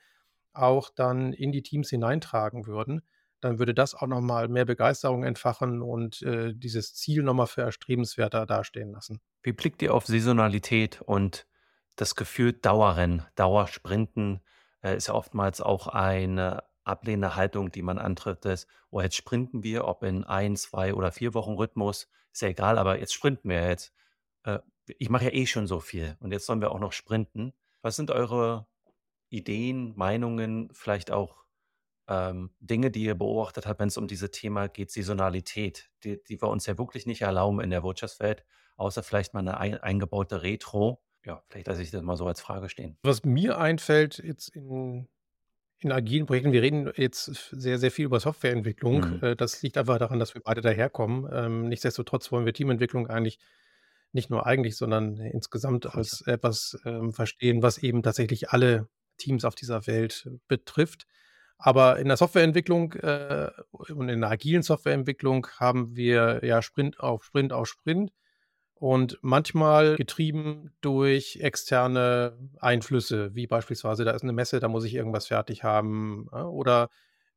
[0.53, 3.03] auch dann in die Teams hineintragen würden.
[3.41, 7.47] Dann würde das auch noch mal mehr Begeisterung entfachen und, äh, dieses Ziel noch mal
[7.47, 9.21] für erstrebenswerter dastehen lassen.
[9.43, 11.47] Wie blickt ihr auf Saisonalität und
[11.97, 14.41] das Gefühl Dauerrennen, Dauersprinten,
[14.83, 19.63] äh, ist ja oftmals auch eine ablehnende Haltung, die man antritt, ist, oh, jetzt sprinten
[19.63, 23.49] wir, ob in ein, zwei oder vier Wochen Rhythmus, ist ja egal, aber jetzt sprinten
[23.49, 23.93] wir jetzt.
[24.45, 24.59] Äh,
[24.99, 27.53] ich mache ja eh schon so viel und jetzt sollen wir auch noch sprinten.
[27.83, 28.67] Was sind eure
[29.29, 31.45] Ideen, Meinungen, vielleicht auch
[32.09, 36.41] ähm, Dinge, die ihr beobachtet habt, wenn es um dieses Thema geht, Saisonalität, die, die
[36.41, 38.45] wir uns ja wirklich nicht erlauben in der Wirtschaftswelt,
[38.77, 41.03] außer vielleicht mal eine ein, eingebaute Retro.
[41.25, 42.97] Ja, vielleicht lasse ich das mal so als Frage stehen.
[43.03, 45.09] Was mir einfällt jetzt in,
[45.81, 49.19] in agilen Projekten, wir reden jetzt sehr, sehr viel über Softwareentwicklung.
[49.19, 49.19] Mhm.
[49.23, 51.29] Äh, das liegt einfach daran, dass wir beide daherkommen.
[51.33, 53.39] Ähm, nichtsdestotrotz wollen wir Teamentwicklung eigentlich
[54.13, 58.89] nicht nur eigentlich, sondern insgesamt als etwas ähm, verstehen, was eben tatsächlich alle
[59.19, 61.07] Teams auf dieser Welt betrifft.
[61.59, 67.25] Aber in der Softwareentwicklung äh, und in der agilen Softwareentwicklung haben wir ja Sprint auf
[67.25, 68.13] Sprint auf Sprint
[68.79, 74.95] und manchmal getrieben durch externe Einflüsse, wie beispielsweise, da ist eine Messe, da muss ich
[74.95, 76.89] irgendwas fertig haben ja, oder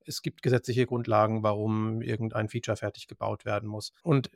[0.06, 3.92] es gibt gesetzliche Grundlagen, warum irgendein Feature fertig gebaut werden muss.
[4.04, 4.30] Und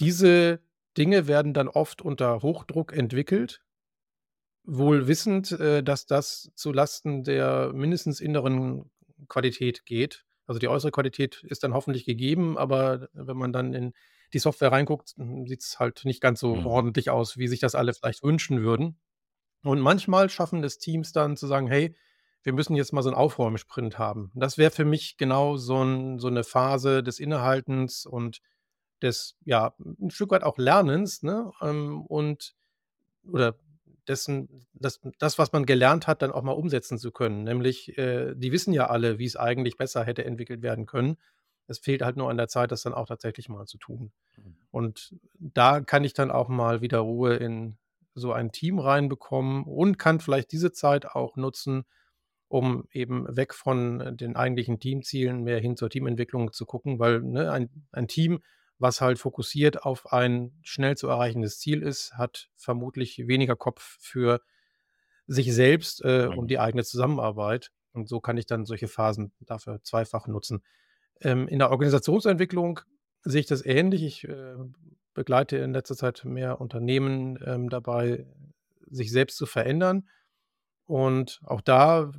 [0.00, 0.60] diese
[0.96, 3.62] Dinge werden dann oft unter Hochdruck entwickelt,
[4.64, 8.90] wohl wissend, äh, dass das zu Lasten der mindestens inneren
[9.28, 10.24] Qualität geht.
[10.46, 13.92] Also die äußere Qualität ist dann hoffentlich gegeben, aber wenn man dann in
[14.32, 16.66] die Software reinguckt, hm, sieht es halt nicht ganz so Mhm.
[16.66, 18.98] ordentlich aus, wie sich das alle vielleicht wünschen würden.
[19.64, 21.96] Und manchmal schaffen es Teams dann zu sagen, hey,
[22.44, 24.30] wir müssen jetzt mal so einen Aufräumsprint haben.
[24.34, 28.40] Das wäre für mich genau so, ein, so eine Phase des Innehaltens und
[29.02, 31.52] des, ja, ein Stück weit auch Lernens, ne?
[31.62, 32.54] Ähm, und
[33.30, 33.56] oder
[34.08, 37.44] dessen, das, das, was man gelernt hat, dann auch mal umsetzen zu können.
[37.44, 41.18] Nämlich, äh, die wissen ja alle, wie es eigentlich besser hätte entwickelt werden können.
[41.68, 44.12] Es fehlt halt nur an der Zeit, das dann auch tatsächlich mal zu tun.
[44.36, 44.56] Mhm.
[44.70, 47.78] Und da kann ich dann auch mal wieder Ruhe in
[48.14, 51.84] so ein Team reinbekommen und kann vielleicht diese Zeit auch nutzen,
[52.48, 57.52] um eben weg von den eigentlichen Teamzielen mehr hin zur Teamentwicklung zu gucken, weil ne,
[57.52, 58.40] ein, ein Team,
[58.78, 64.40] was halt fokussiert auf ein schnell zu erreichendes Ziel ist, hat vermutlich weniger Kopf für
[65.26, 67.70] sich selbst äh, und die eigene Zusammenarbeit.
[67.92, 70.62] Und so kann ich dann solche Phasen dafür zweifach nutzen.
[71.20, 72.80] Ähm, in der Organisationsentwicklung
[73.22, 74.02] sehe ich das ähnlich.
[74.02, 74.54] Ich äh,
[75.14, 78.26] begleite in letzter Zeit mehr Unternehmen ähm, dabei,
[78.88, 80.08] sich selbst zu verändern.
[80.84, 82.12] Und auch da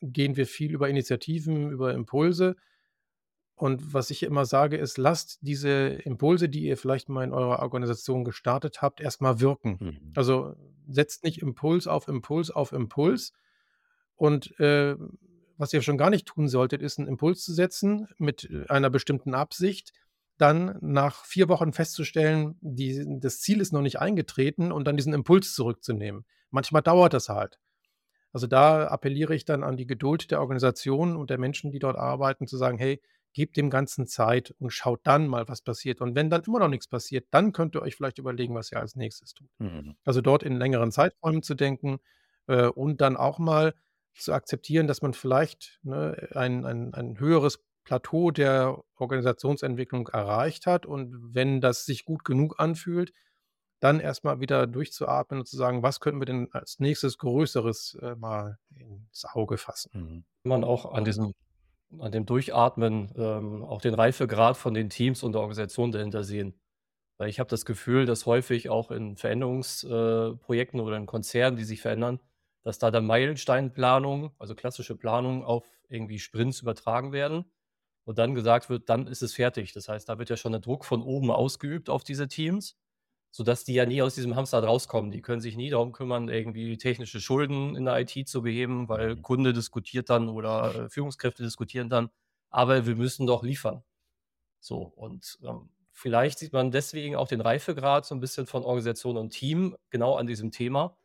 [0.00, 2.56] gehen wir viel über Initiativen, über Impulse.
[3.54, 7.60] Und was ich immer sage, ist, lasst diese Impulse, die ihr vielleicht mal in eurer
[7.60, 9.78] Organisation gestartet habt, erstmal wirken.
[9.80, 10.12] Mhm.
[10.16, 10.56] Also
[10.88, 13.32] setzt nicht Impuls auf Impuls auf Impuls.
[14.16, 14.96] Und äh,
[15.62, 18.90] was ihr schon gar nicht tun solltet, ist einen Impuls zu setzen mit äh, einer
[18.90, 19.92] bestimmten Absicht,
[20.36, 25.12] dann nach vier Wochen festzustellen, die, das Ziel ist noch nicht eingetreten und dann diesen
[25.12, 26.24] Impuls zurückzunehmen.
[26.50, 27.60] Manchmal dauert das halt.
[28.32, 31.96] Also da appelliere ich dann an die Geduld der Organisation und der Menschen, die dort
[31.96, 33.00] arbeiten, zu sagen, hey,
[33.32, 36.00] gebt dem Ganzen Zeit und schaut dann mal, was passiert.
[36.00, 38.80] Und wenn dann immer noch nichts passiert, dann könnt ihr euch vielleicht überlegen, was ihr
[38.80, 39.48] als nächstes tut.
[39.58, 39.94] Mhm.
[40.04, 42.00] Also dort in längeren Zeiträumen zu denken
[42.48, 43.74] äh, und dann auch mal
[44.14, 50.86] zu akzeptieren, dass man vielleicht ne, ein, ein, ein höheres Plateau der Organisationsentwicklung erreicht hat.
[50.86, 53.12] Und wenn das sich gut genug anfühlt,
[53.80, 58.14] dann erstmal wieder durchzuatmen und zu sagen, was könnten wir denn als nächstes Größeres äh,
[58.14, 59.90] mal ins Auge fassen.
[59.92, 60.24] Mhm.
[60.44, 61.32] Man auch an diesem
[61.98, 66.54] an dem Durchatmen ähm, auch den Reifegrad von den Teams und der Organisation dahinter sehen.
[67.18, 71.64] Weil ich habe das Gefühl, dass häufig auch in Veränderungsprojekten äh, oder in Konzernen, die
[71.64, 72.20] sich verändern,
[72.62, 77.44] dass da dann Meilensteinplanungen, also klassische Planungen, auf irgendwie Sprints übertragen werden
[78.04, 79.72] und dann gesagt wird, dann ist es fertig.
[79.72, 82.76] Das heißt, da wird ja schon der Druck von oben ausgeübt auf diese Teams,
[83.30, 85.10] sodass die ja nie aus diesem Hamsterrad rauskommen.
[85.10, 89.16] Die können sich nie darum kümmern, irgendwie technische Schulden in der IT zu beheben, weil.
[89.16, 92.10] Kunde diskutiert dann oder äh, Führungskräfte diskutieren dann,
[92.50, 93.82] aber wir müssen doch liefern.
[94.60, 99.16] So, und ähm, vielleicht sieht man deswegen auch den Reifegrad so ein bisschen von Organisation
[99.16, 100.96] und Team genau an diesem Thema,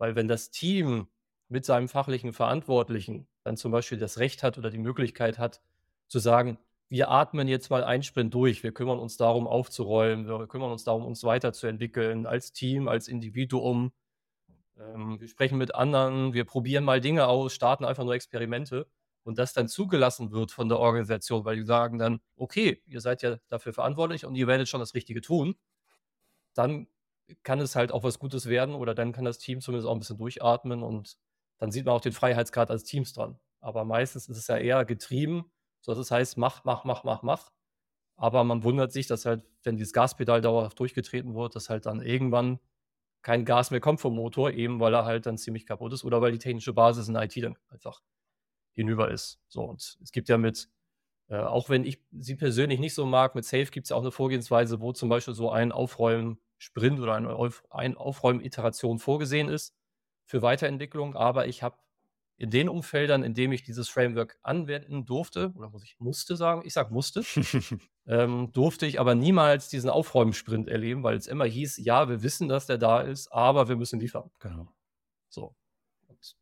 [0.00, 1.08] weil wenn das Team
[1.48, 5.60] mit seinem fachlichen Verantwortlichen dann zum Beispiel das Recht hat oder die Möglichkeit hat,
[6.08, 6.58] zu sagen,
[6.88, 10.84] wir atmen jetzt mal einen Sprint durch, wir kümmern uns darum aufzuräumen, wir kümmern uns
[10.84, 13.92] darum, uns weiterzuentwickeln als Team, als Individuum.
[14.78, 18.86] Ähm, wir sprechen mit anderen, wir probieren mal Dinge aus, starten einfach nur Experimente
[19.22, 23.20] und das dann zugelassen wird von der Organisation, weil die sagen dann, okay, ihr seid
[23.20, 25.56] ja dafür verantwortlich und ihr werdet schon das Richtige tun,
[26.54, 26.88] dann
[27.42, 30.00] kann es halt auch was Gutes werden oder dann kann das Team zumindest auch ein
[30.00, 31.18] bisschen durchatmen und
[31.58, 33.38] dann sieht man auch den Freiheitsgrad als Teams dran.
[33.60, 35.50] Aber meistens ist es ja eher getrieben,
[35.80, 37.52] so dass es heißt, mach, mach, mach, mach, mach.
[38.16, 42.02] Aber man wundert sich, dass halt, wenn dieses Gaspedal dauerhaft durchgetreten wird, dass halt dann
[42.02, 42.60] irgendwann
[43.22, 46.20] kein Gas mehr kommt vom Motor, eben weil er halt dann ziemlich kaputt ist oder
[46.22, 48.02] weil die technische Basis in der IT dann einfach
[48.74, 49.40] hinüber ist.
[49.48, 50.68] So, und es gibt ja mit,
[51.28, 54.02] äh, auch wenn ich sie persönlich nicht so mag, mit Safe gibt es ja auch
[54.02, 55.72] eine Vorgehensweise, wo zum Beispiel so ein
[56.60, 59.74] Aufräumen-Sprint oder eine Auf ein Aufräumen-Iteration vorgesehen ist
[60.26, 61.16] für Weiterentwicklung.
[61.16, 61.76] Aber ich habe
[62.36, 66.62] in den Umfeldern, in denen ich dieses Framework anwenden durfte, oder muss ich musste sagen,
[66.64, 67.22] ich sage musste,
[68.06, 72.48] ähm, durfte ich aber niemals diesen Aufräumsprint erleben, weil es immer hieß, ja, wir wissen,
[72.48, 74.30] dass der da ist, aber wir müssen liefern.
[74.38, 74.68] Genau.
[75.28, 75.54] So.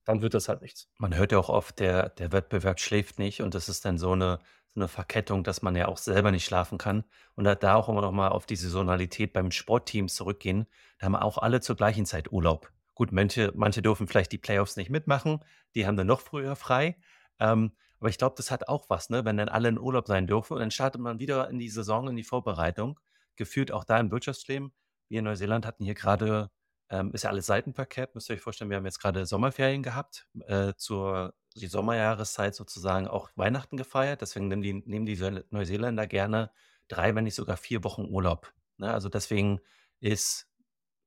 [0.04, 0.88] Dann wird das halt nichts.
[0.98, 4.12] Man hört ja auch oft, der, der Wettbewerb schläft nicht und das ist dann so
[4.12, 4.38] eine,
[4.74, 7.04] so eine Verkettung, dass man ja auch selber nicht schlafen kann.
[7.34, 10.66] Und da, da auch immer noch mal auf die Saisonalität beim Sportteam zurückgehen,
[10.98, 12.70] da haben auch alle zur gleichen Zeit Urlaub.
[12.94, 16.96] Gut, manche, manche dürfen vielleicht die Playoffs nicht mitmachen, die haben dann noch früher frei.
[17.38, 19.24] Ähm, aber ich glaube, das hat auch was, ne?
[19.24, 22.08] wenn dann alle in Urlaub sein dürfen und dann startet man wieder in die Saison,
[22.08, 22.98] in die Vorbereitung.
[23.36, 24.72] Gefühlt auch da im Wirtschaftsleben.
[25.08, 26.50] Wir in Neuseeland hatten hier gerade,
[26.90, 30.28] ähm, ist ja alles seitenverkehrt, müsst ihr euch vorstellen, wir haben jetzt gerade Sommerferien gehabt,
[30.46, 34.20] äh, zur die Sommerjahreszeit sozusagen auch Weihnachten gefeiert.
[34.22, 35.16] Deswegen nehmen die, nehmen die
[35.50, 36.50] Neuseeländer gerne
[36.88, 38.52] drei, wenn nicht sogar vier Wochen Urlaub.
[38.78, 38.92] Ne?
[38.92, 39.60] Also deswegen
[40.00, 40.46] ist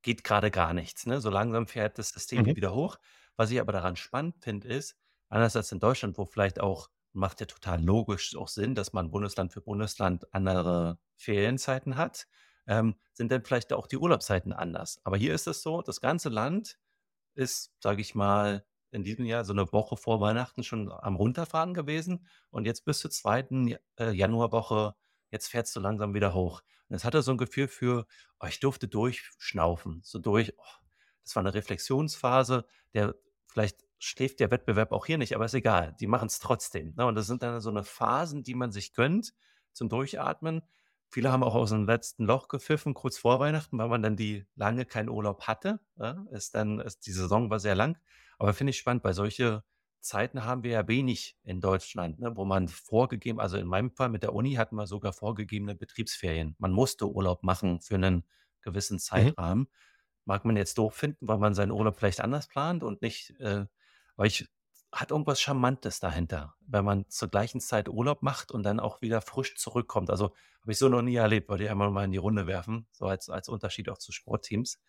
[0.02, 1.06] geht gerade gar nichts.
[1.06, 1.22] Ne?
[1.22, 2.56] So langsam fährt das System Mhm.
[2.56, 2.98] wieder hoch.
[3.36, 4.98] Was ich aber daran spannend finde, ist,
[5.30, 9.12] anders als in Deutschland, wo vielleicht auch, macht ja total logisch auch Sinn, dass man
[9.12, 12.28] Bundesland für Bundesland andere Ferienzeiten hat,
[12.68, 15.00] ähm, sind dann vielleicht auch die Urlaubszeiten anders.
[15.04, 16.78] Aber hier ist es so, das ganze Land
[17.36, 21.74] ist, sage ich mal, in diesem Jahr so eine Woche vor Weihnachten schon am Runterfahren
[21.74, 24.96] gewesen und jetzt bis zur zweiten äh, Januarwoche,
[25.30, 26.62] jetzt es so langsam wieder hoch.
[26.90, 28.06] Und jetzt hat er so ein Gefühl für,
[28.40, 30.82] oh, ich durfte durchschnaufen, so durch, oh,
[31.24, 33.16] das war eine Reflexionsphase, der
[33.48, 36.94] vielleicht schläft der Wettbewerb auch hier nicht, aber ist egal, die machen es trotzdem.
[36.98, 37.06] Ne?
[37.06, 39.34] Und das sind dann so eine Phasen, die man sich gönnt
[39.74, 40.64] zum Durchatmen.
[41.12, 44.46] Viele haben auch aus dem letzten Loch gepfiffen, kurz vor Weihnachten, weil man dann die
[44.56, 45.80] lange keinen Urlaub hatte.
[45.98, 46.26] Ja?
[46.32, 47.98] Ist dann, ist, die Saison war sehr lang.
[48.40, 49.64] Aber finde ich spannend, bei solche
[50.00, 54.10] Zeiten haben wir ja wenig in Deutschland, ne, wo man vorgegeben, also in meinem Fall
[54.10, 56.56] mit der Uni hatten wir sogar vorgegebene Betriebsferien.
[56.58, 58.24] Man musste Urlaub machen für einen
[58.62, 59.00] gewissen Mhm.
[59.00, 59.68] Zeitrahmen.
[60.26, 63.66] Mag man jetzt doof finden, weil man seinen Urlaub vielleicht anders plant und nicht, äh,
[64.16, 64.48] weil ich,
[64.92, 69.22] hat irgendwas Charmantes dahinter, wenn man zur gleichen Zeit Urlaub macht und dann auch wieder
[69.22, 70.10] frisch zurückkommt.
[70.10, 72.88] Also habe ich so noch nie erlebt, wollte ich einmal mal in die Runde werfen,
[72.92, 74.82] so als, als Unterschied auch zu Sportteams.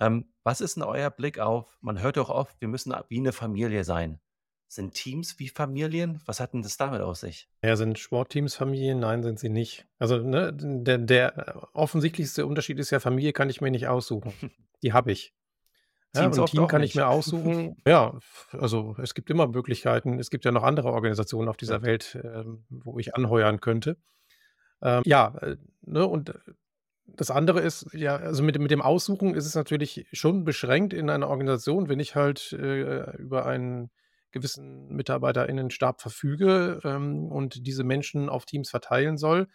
[0.00, 3.32] Ähm, was ist denn euer Blick auf, man hört doch oft, wir müssen wie eine
[3.32, 4.20] Familie sein.
[4.68, 6.20] Sind Teams wie Familien?
[6.26, 7.48] Was hat denn das damit auf sich?
[7.62, 8.98] Ja, sind Sportteams Familien?
[8.98, 9.86] Nein, sind sie nicht.
[9.98, 14.32] Also, ne, der, der offensichtlichste Unterschied ist ja, Familie kann ich mir nicht aussuchen.
[14.82, 15.34] Die habe ich.
[16.16, 16.96] Ja, und Team kann ich nicht.
[16.96, 17.76] mir aussuchen.
[17.86, 18.18] Ja,
[18.52, 20.18] also es gibt immer Möglichkeiten.
[20.18, 21.82] Es gibt ja noch andere Organisationen auf dieser.
[21.82, 23.96] Welt, ähm, wo ich anheuern könnte.
[24.82, 26.34] Ähm, ja, äh, ne, und äh,
[27.06, 30.92] das andere ist, ja, also mit, dem- mit dem Aussuchen ist es natürlich schon beschränkt
[30.92, 33.90] in einer Organisation, wenn ich halt äh, über einen
[34.32, 39.48] gewissen MitarbeiterInnenstab verfüge ähm, und diese Menschen auf Teams verteilen soll,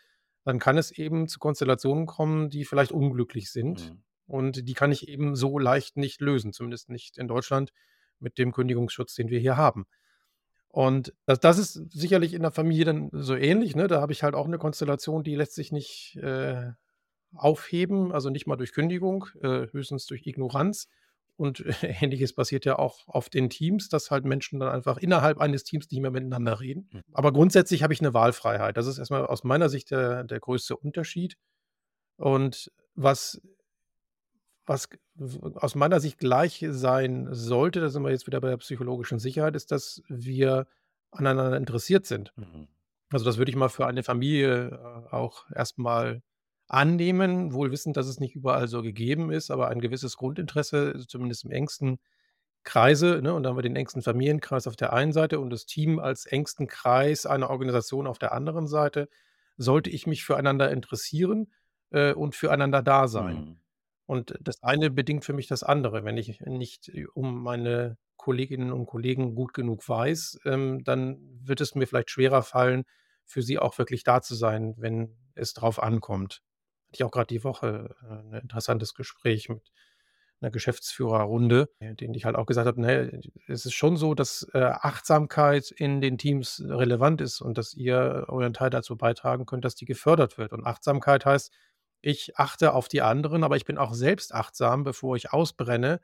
[0.43, 3.91] dann kann es eben zu Konstellationen kommen, die vielleicht unglücklich sind.
[3.91, 4.03] Mhm.
[4.27, 7.73] Und die kann ich eben so leicht nicht lösen, zumindest nicht in Deutschland
[8.19, 9.85] mit dem Kündigungsschutz, den wir hier haben.
[10.71, 13.75] Und das, das ist sicherlich in der Familie dann so ähnlich.
[13.75, 13.87] Ne?
[13.87, 16.71] Da habe ich halt auch eine Konstellation, die lässt sich nicht äh,
[17.33, 20.87] aufheben, also nicht mal durch Kündigung, äh, höchstens durch Ignoranz.
[21.35, 25.63] Und ähnliches passiert ja auch auf den Teams, dass halt Menschen dann einfach innerhalb eines
[25.63, 26.89] Teams nicht mehr miteinander reden.
[26.91, 27.01] Mhm.
[27.11, 28.77] Aber grundsätzlich habe ich eine Wahlfreiheit.
[28.77, 31.35] Das ist erstmal aus meiner Sicht der, der größte Unterschied.
[32.15, 33.41] Und was,
[34.65, 34.89] was
[35.55, 39.55] aus meiner Sicht gleich sein sollte, da sind wir jetzt wieder bei der psychologischen Sicherheit,
[39.55, 40.67] ist, dass wir
[41.11, 42.33] aneinander interessiert sind.
[42.35, 42.67] Mhm.
[43.11, 46.21] Also das würde ich mal für eine Familie äh, auch erstmal
[46.67, 51.43] annehmen, wohl wissend, dass es nicht überall so gegeben ist, aber ein gewisses Grundinteresse, zumindest
[51.43, 51.99] im engsten
[52.63, 53.33] Kreise, ne?
[53.33, 56.25] Und dann haben wir den engsten Familienkreis auf der einen Seite und das Team als
[56.25, 59.09] engsten Kreis einer Organisation auf der anderen Seite,
[59.57, 61.51] sollte ich mich füreinander interessieren
[61.89, 63.35] äh, und füreinander da sein.
[63.35, 63.60] Mhm.
[64.11, 66.03] Und das eine bedingt für mich das andere.
[66.03, 71.61] Wenn ich nicht äh, um meine Kolleginnen und Kollegen gut genug weiß, ähm, dann wird
[71.61, 72.83] es mir vielleicht schwerer fallen,
[73.23, 76.41] für sie auch wirklich da zu sein, wenn es drauf ankommt.
[76.87, 79.71] Hatte ich auch gerade die Woche äh, ein interessantes Gespräch mit
[80.41, 84.45] einer Geschäftsführerrunde, äh, denen ich halt auch gesagt habe, ne, es ist schon so, dass
[84.53, 89.63] äh, Achtsamkeit in den Teams relevant ist und dass ihr euren Teil dazu beitragen könnt,
[89.63, 90.51] dass die gefördert wird.
[90.51, 91.53] Und Achtsamkeit heißt,
[92.01, 95.99] ich achte auf die anderen, aber ich bin auch selbst achtsam, bevor ich ausbrenne,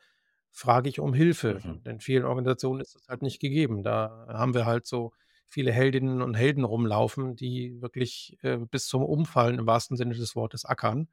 [0.51, 1.59] frage ich um Hilfe.
[1.63, 1.81] Mhm.
[1.85, 3.83] In vielen Organisationen ist das halt nicht gegeben.
[3.83, 5.13] Da haben wir halt so
[5.49, 10.35] viele Heldinnen und Helden rumlaufen, die wirklich äh, bis zum Umfallen im wahrsten Sinne des
[10.35, 11.07] Wortes ackern.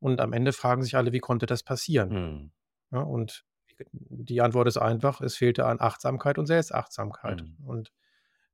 [0.00, 2.10] Und am Ende fragen sich alle, wie konnte das passieren?
[2.10, 2.52] Mhm.
[2.92, 3.44] Ja, und
[3.92, 7.42] die Antwort ist einfach, es fehlte an Achtsamkeit und Selbstachtsamkeit.
[7.42, 7.56] Mhm.
[7.66, 7.92] Und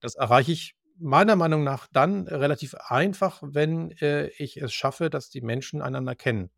[0.01, 5.31] Das erreiche ich meiner Meinung nach dann relativ einfach, wenn, äh, ich es schaffe, dass
[5.31, 6.51] die Menschen einander kennen.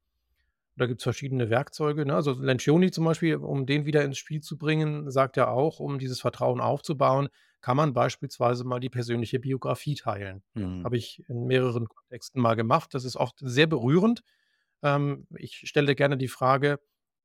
[0.76, 2.14] Da gibt's verschiedene Werkzeuge, ne?
[2.16, 5.98] Also, Lencioni zum Beispiel, um den wieder ins Spiel zu bringen, sagt ja auch, um
[6.00, 7.28] dieses Vertrauen aufzubauen,
[7.60, 10.42] kann man beispielsweise mal die persönliche Biografie teilen.
[10.54, 10.84] Mhm.
[10.84, 12.94] Habe ich in mehreren Kontexten mal gemacht.
[12.94, 14.22] Das ist oft sehr berührend.
[14.82, 16.80] Ähm, ich stelle gerne die Frage: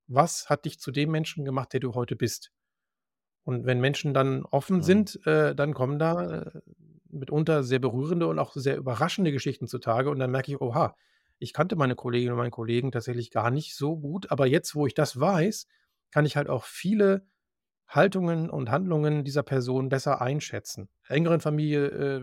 [0.07, 2.51] „Was hat dich zu dem Menschen gemacht, der du heute bist?“
[3.43, 4.83] Und wenn Menschen dann offen Mhm.
[4.83, 6.61] sind, äh, dann kommen da, äh,
[7.09, 10.95] mitunter sehr berührende und auch sehr überraschende Geschichten zutage und dann merke ich: „Oha,
[11.39, 14.85] ich kannte meine Kolleginnen und meinen Kollegen tatsächlich gar nicht so gut, aber jetzt, wo
[14.87, 15.67] ich das weiß,
[16.11, 17.27] kann ich halt auch viele
[17.87, 20.89] Haltungen und Handlungen dieser Person besser einschätzen.
[21.09, 22.21] In engeren Familie, äh,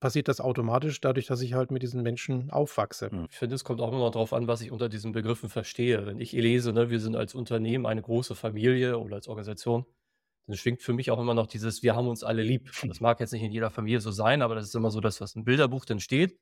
[0.00, 3.12] passiert das automatisch dadurch, dass ich halt mit diesen Menschen aufwachse.
[3.12, 3.26] Mhm.
[3.30, 6.06] Ich finde, es kommt auch immer drauf an, was ich unter diesen Begriffen verstehe.
[6.06, 9.86] Wenn ich lese, ne, wir sind als Unternehmen eine große Familie oder als Organisation,
[10.48, 12.70] dann schwingt für mich auch immer noch dieses „Wir haben uns alle lieb“.
[12.86, 15.20] Das mag jetzt nicht in jeder Familie so sein, aber das ist immer so das,
[15.20, 16.38] was im Bilderbuch dann steht.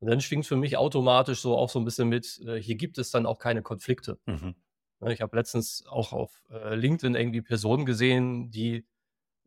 [0.00, 2.98] Und dann schwingt für mich automatisch so auch so 'n bisschen mit, äh, hier gibt
[2.98, 4.18] es dann auch keine Konflikte.
[4.26, 4.60] Mhm.
[5.08, 8.86] Ich habe letztens auch auf, äh, LinkedIn irgendwie Personen gesehen, die,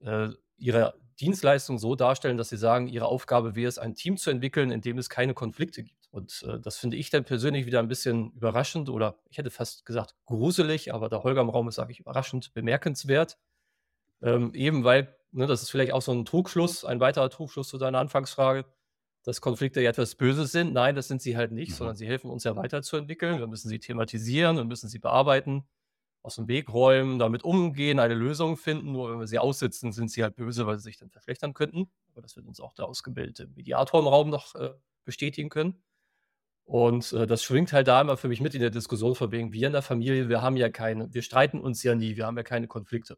[0.02, 4.32] äh, ihre Dienstleistung so darstellen, dass sie sagen, ihre Aufgabe wäre es, ein Team zu
[4.32, 6.08] entwickeln, in dem es keine Konflikte gibt.
[6.12, 9.86] Und, äh, das finde ich dann persönlich wieder 'n bisschen überraschend oder ich hätte fast
[9.86, 13.38] gesagt gruselig, aber da Holger im Raum ist, sage ich überraschend bemerkenswert.
[14.24, 17.78] Ähm, eben weil ne, das ist vielleicht auch so 'n Trugschluss, ein weiterer Trugschluss zu
[17.80, 18.66] deiner Anfangsfrage,
[19.26, 20.74] dass Konflikte ja etwas Böses sind.
[20.74, 21.76] Nein, das sind sie halt nicht, Mhm.
[21.76, 23.40] sondern sie helfen uns ja weiterzuentwickeln.
[23.40, 25.66] Wir müssen sie thematisieren, wir müssen sie bearbeiten,
[26.24, 28.92] aus'm Weg räumen, damit umgehen, eine Lösung finden.
[28.94, 31.92] Nur wenn wir sie aussitzen, sind sie halt böse, weil sie sich dann verschlechtern könnten.
[32.14, 34.72] Aber das wird uns auch der ausgebildete Mediator im Raum noch, äh,
[35.06, 35.84] bestätigen können.
[36.66, 39.54] Und, äh, das schwingt halt da immer für mich mit in der Diskussion von wegen:
[39.54, 42.38] „Wir in der Familie, wir haben ja keine wir streiten uns ja nie, wir haben
[42.38, 43.18] ja keine Konflikte.“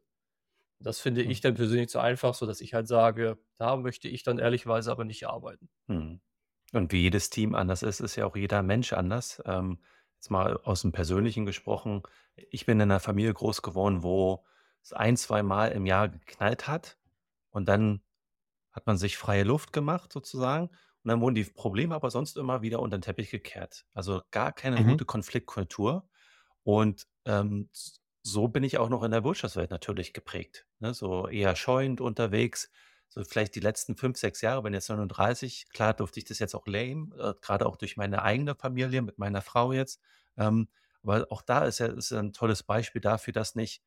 [0.82, 1.36] Das finde Mhm.
[1.36, 5.04] ich dann persönlich zu einfach, sodass ich halt sage, da möchte ich dann ehrlicherweise aber
[5.04, 5.68] nicht arbeiten.
[5.88, 6.20] Mhm.
[6.72, 9.42] Und wie jedes Team anders ist, ist ja auch jeder Mensch anders.
[9.46, 9.80] Ähm,
[10.16, 12.02] jetzt mal aus'm Persönlichen gesprochen.
[12.36, 14.44] Ich bin in 'ner Familie groß geworden, wo
[14.82, 16.98] es ein, zweimal im Jahr geknallt hat
[17.50, 18.02] und dann
[18.72, 22.62] hat man sich freie Luft gemacht sozusagen und dann wurden die Probleme aber sonst immer
[22.62, 23.86] wieder unter 'n Teppich gekehrt.
[23.94, 24.86] Also, gar keine Mhm.
[24.86, 26.08] gute Konfliktkultur.
[26.64, 27.70] Und, ähm,
[28.26, 30.94] so bin ich auch noch in der Wirtschaftswelt natürlich geprägt, ne?
[30.94, 32.70] So eher scheuend unterwegs.
[33.08, 35.66] So vielleicht die letzten 5, 6 Jahre, bin jetzt 39.
[35.72, 39.18] Klar durfte ich das jetzt auch lernen, äh, grade auch durch meine eigene Familie mit
[39.18, 40.00] meiner Frau jetzt.
[40.36, 40.68] Ähm,
[41.04, 43.82] aber auch da ist ja ist ja 'n tolles Beispiel dafür, dass nicht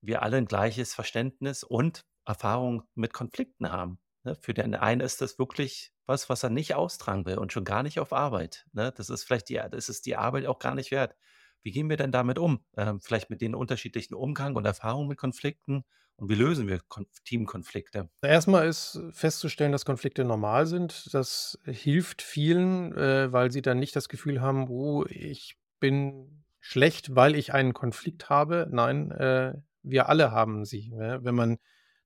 [0.00, 4.34] wir alle 'n gleiches Verständnis und Erfahrung mit Konflikten haben, ne?
[4.36, 7.82] Für den einen ist das wirklich was, was er nicht austragen will und schon gar
[7.82, 8.92] nicht auf Arbeit, ne?
[8.96, 11.16] Das ist vielleicht die das ist die Arbeit auch gar nicht wert.
[11.62, 12.64] Wie gehen wir denn damit um?
[12.76, 15.84] Ähm, vielleicht mit den unterschiedlichen Umgang und Erfahrungen mit Konflikten
[16.16, 18.10] und wie lösen wir Konf Teamkonflikte?
[18.22, 21.14] Erst mal ist festzustellen, dass Konflikte normal sind.
[21.14, 27.14] Das hilft vielen, äh, weil sie dann nicht das Gefühl haben: „Oh, ich bin schlecht,
[27.14, 29.54] weil ich einen Konflikt habe.“ Nein, äh,
[29.84, 31.20] wir alle haben sie, ne?
[31.22, 31.58] Wenn man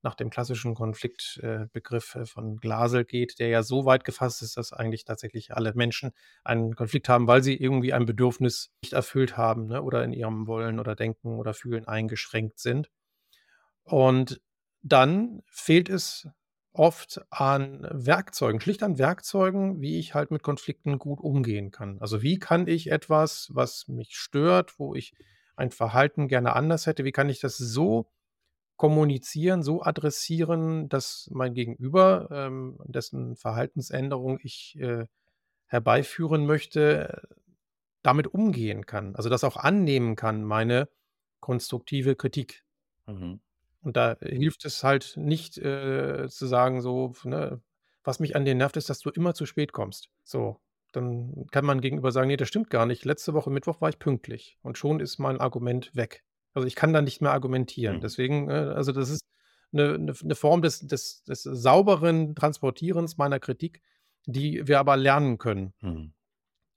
[0.03, 4.43] nach dem klassischen Konflikt äh, Begriff, äh, von Glasel geht, der ja so weit gefasst
[4.43, 6.13] ist, dass eigentlich tatsächlich alle Menschen
[6.45, 10.47] einen Konflikt haben, weil sie irgendwie ein Bedürfnis nicht erfüllt haben, ne, oder in ihrem
[10.47, 12.91] Wollen oder Denken oder Fühlen eingeschränkt sind.
[13.85, 14.41] Und
[14.83, 16.29] dann fehlt es
[16.73, 21.99] oft an Werkzeugen, schlicht an Werkzeugen, wie ich halt mit Konflikten gut umgehen kann.
[22.01, 25.13] Also, wie kann ich etwas, was mich stört, wo ich
[25.57, 28.09] ein Verhalten gerne anders hätte wie kann ich das so
[28.77, 35.07] kommunizieren, so adressieren, dass mein Gegenüber, ähm, dessen Verhaltensänderung ich, äh,
[35.67, 37.23] herbeiführen möchte,
[38.03, 40.89] damit umgehen kann, also, das auch annehmen kann, meine
[41.41, 42.63] konstruktive Kritik.
[43.09, 43.41] Mhm.
[43.85, 47.61] Und da hilft es halt nicht, äh, zu sagen so, ne:
[48.05, 50.61] „Was mich an dir nervt, ist, dass du immer zu spät kommst.“ So,
[50.93, 53.05] dann kann man gegenüber sagen: „Ne, das stimmt gar nicht.
[53.05, 56.23] Letzte Woche Mittwoch war ich pünktlich.“ Und schon ist mein Argument weg.
[56.57, 57.97] Also, ich kann da nicht mehr argumentieren.
[57.97, 58.01] Mhm.
[58.01, 59.23] Deswegen, äh also, das ist
[59.73, 63.81] 'ne 'ne F 'ne Form des des des sauberen Transportierens meiner Kritik,
[64.27, 65.73] die wir aber lernen können.
[65.83, 66.13] Mhm.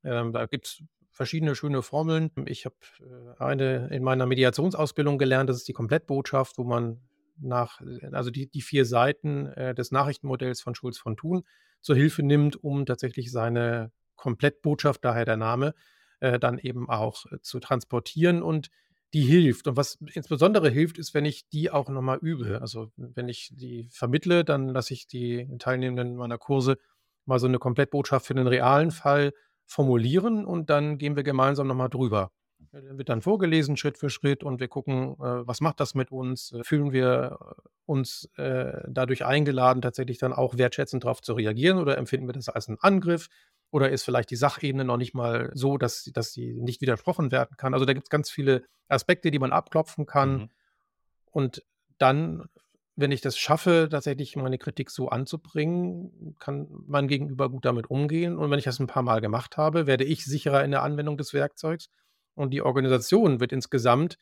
[0.03, 2.29] Ähm, da gibt's verschiedene schöne Formeln.
[2.45, 7.01] Ich habe, äh, eine in meiner Mediationsausbildung gelernt, das ist die Komplettbotschaft, wo man
[7.37, 11.43] nach also, die die 4 Seiten, äh, des Nachrichtenmodells von Schulz von Thun
[11.81, 15.73] zur Hilfe nimmt, um tatsächlich seine Komplettbotschaft, daher der Name,
[16.21, 18.69] äh, dann eben auch, äh, zu transportieren und
[19.15, 19.67] die hilft.
[19.67, 22.61] Und was insbesondere hilft, ist, wenn ich die auch noch mal übe.
[22.61, 26.77] Also, wenn ich die vermittle, dann lasse ich die Teilnehmenden meiner Kurse
[27.25, 29.33] mal so 'ne Komplettbotschaft für den realen Fall
[29.67, 32.31] formulieren und dann gehen wir gemeinsam noch mal drüber.
[32.73, 36.11] Der wird dann vorgelesen Schritt für Schritt und wir gucken, äh, was macht das mit
[36.11, 36.51] uns?
[36.53, 41.97] Äh, fühlen wir äh, uns dadurch eingeladen, tatsächlich dann auch wertschätzend darauf zu reagieren oder
[41.99, 43.27] empfinden wir das als einen Angriff?
[43.71, 47.57] Oder ist vielleicht die Sachebene noch nicht mal so, dass, dass sie nicht widersprochen werden
[47.57, 47.73] kann?
[47.73, 50.33] Also da gibt es ganz viele Aspekte, die man abklopfen kann.
[50.33, 50.49] Mhm.
[51.31, 51.63] Und
[51.97, 52.47] dann,
[52.95, 58.37] wenn ich das schaffe, tatsächlich meine Kritik so anzubringen, kann mein Gegenüber gut damit umgehen.
[58.37, 61.17] Und wenn ich das ein paar Mal gemacht habe, werde ich sicherer in der Anwendung
[61.17, 61.89] des Werkzeugs.
[62.35, 64.17] Und die Organisation wird insgesamt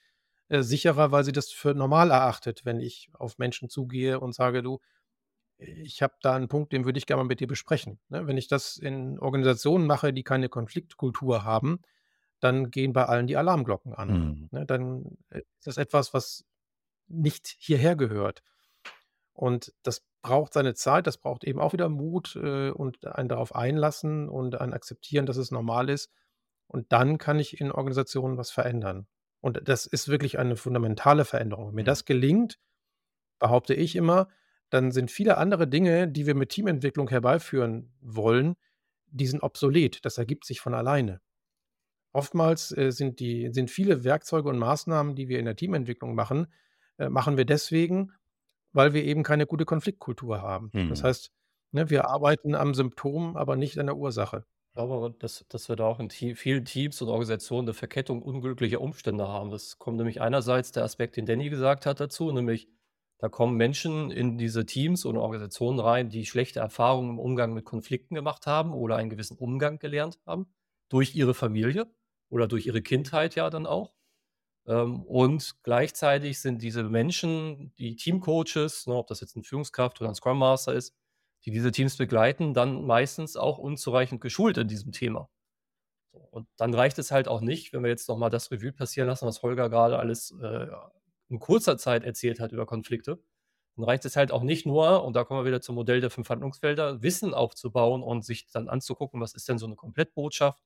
[0.50, 4.64] äh, sicherer, weil sie das für normal erachtet, wenn ich auf Menschen zugehe und sage,
[4.64, 4.80] du,
[5.64, 7.99] ich habe da einen Punkt, den würde ich gerne mal mit dir besprechen.
[8.09, 8.28] Ne?
[8.28, 11.82] Wenn ich das in Organisationen mache, die keine Konfliktkultur haben,
[12.39, 14.09] dann gehen bei allen die Alarmglocken an.
[14.09, 14.49] Mhm.
[14.51, 14.66] Ne?
[14.66, 16.45] Dann äh, ist das etwas, was
[17.07, 18.43] nicht hierher gehört.
[19.34, 23.55] Und das braucht seine Zeit, das braucht eben auch wieder Mut äh, und einen darauf
[23.55, 26.11] einlassen und ein Akzeptieren, dass es normal ist.
[26.68, 29.07] Und dann kann ich in Organisationen was verändern.
[29.41, 31.68] Und das ist wirklich eine fundamentale Veränderung.
[31.68, 31.88] Wenn mir mhm.
[31.88, 32.59] das gelingt,
[33.39, 34.30] behaupte ich immer,
[34.74, 38.55] dann sind viele andere Dinge, die wir mit Teamentwicklung herbeiführen wollen,
[39.05, 40.03] die sind obsolet.
[40.03, 41.21] Das ergibt sich von alleine.
[42.11, 46.47] Oftmals äh, sind, die, sind viele Werkzeuge und Maßnahmen, die wir in der Teamentwicklung machen,
[46.97, 48.13] äh, machen wir deswegen,
[48.71, 50.71] weil wir eben keine gute Konfliktkultur haben.
[50.74, 50.89] Mhm.
[50.89, 51.32] Das heißt,
[51.71, 54.43] ne, wir arbeiten am Symptom, aber nicht an der Ursache.
[54.69, 58.82] Ich glaube, dass, dass wir da auch in vielen Teams und Organisationen eine Verkettung unglücklicher
[58.82, 59.51] Umstände haben.
[59.51, 62.67] Das kommt nämlich einerseits der Aspekt, den Danny gesagt hat dazu, nämlich
[63.24, 67.63] da kommen Menschen in diese Teams und Organisationen rein, die schlechte Erfahrungen im Umgang mit
[67.63, 70.53] Konflikten gemacht haben oder einen gewissen Umgang gelernt haben,
[70.89, 71.89] durch ihre Familie
[72.28, 73.93] oder durch ihre Kindheit ja dann auch.
[74.67, 80.09] Ähm, und gleichzeitig sind diese Menschen, die Teamcoaches, ne, ob das jetzt eine Führungskraft oder
[80.09, 80.93] ein Scrum Master ist,
[81.45, 85.30] die diese Teams begleiten, dann meistens auch unzureichend geschult in diesem Thema.
[86.11, 89.26] Und dann reicht es halt auch nicht, wenn wir jetzt nochmal das Revue passieren lassen,
[89.26, 90.67] was Holger gerade alles äh,
[91.34, 93.19] in kurzer Zeit erzählt hat über Konflikte.
[93.75, 96.11] Dann reicht es halt auch nicht nur, und da kommen wir wieder zum Modell der
[96.11, 100.61] fünf Handlungsfelder, Wissen aufzubauen und sich dann anzugucken, was ist denn so eine Komplettbotschaft,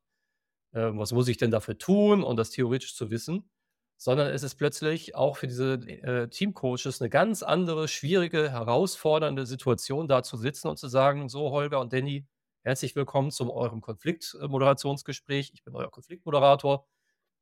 [0.73, 3.49] äh, was muss ich denn dafür tun und das theoretisch zu wissen,
[3.97, 10.07] sondern es ist plötzlich auch für diese äh, Teamcoaches eine ganz andere, schwierige, herausfordernde Situation,
[10.09, 12.27] da zu sitzen und zu sagen, so Holger und Danny,
[12.63, 15.51] herzlich willkommen zu eurem Konfliktmoderationsgespräch.
[15.53, 16.85] Ich bin euer Konfliktmoderator.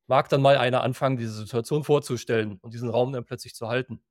[0.08, 4.02] Mag dann mal einer anfangen, diese Situation vorzustellen und diesen Raum dann plötzlich zu halten.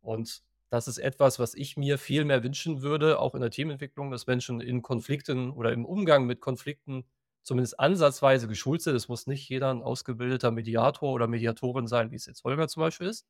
[0.00, 4.10] Und das ist etwas, was ich mir viel mehr wünschen würde, auch in der Teamentwicklung,
[4.10, 7.04] dass Menschen in Konflikten oder im Umgang mit Konflikten
[7.42, 8.96] zumindest ansatzweise geschult sind.
[8.96, 12.80] Es muss nicht jeder ein ausgebildeter Mediator oder Mediatorin sein, wie es jetzt Holger zum
[12.82, 13.26] Beispiel ist.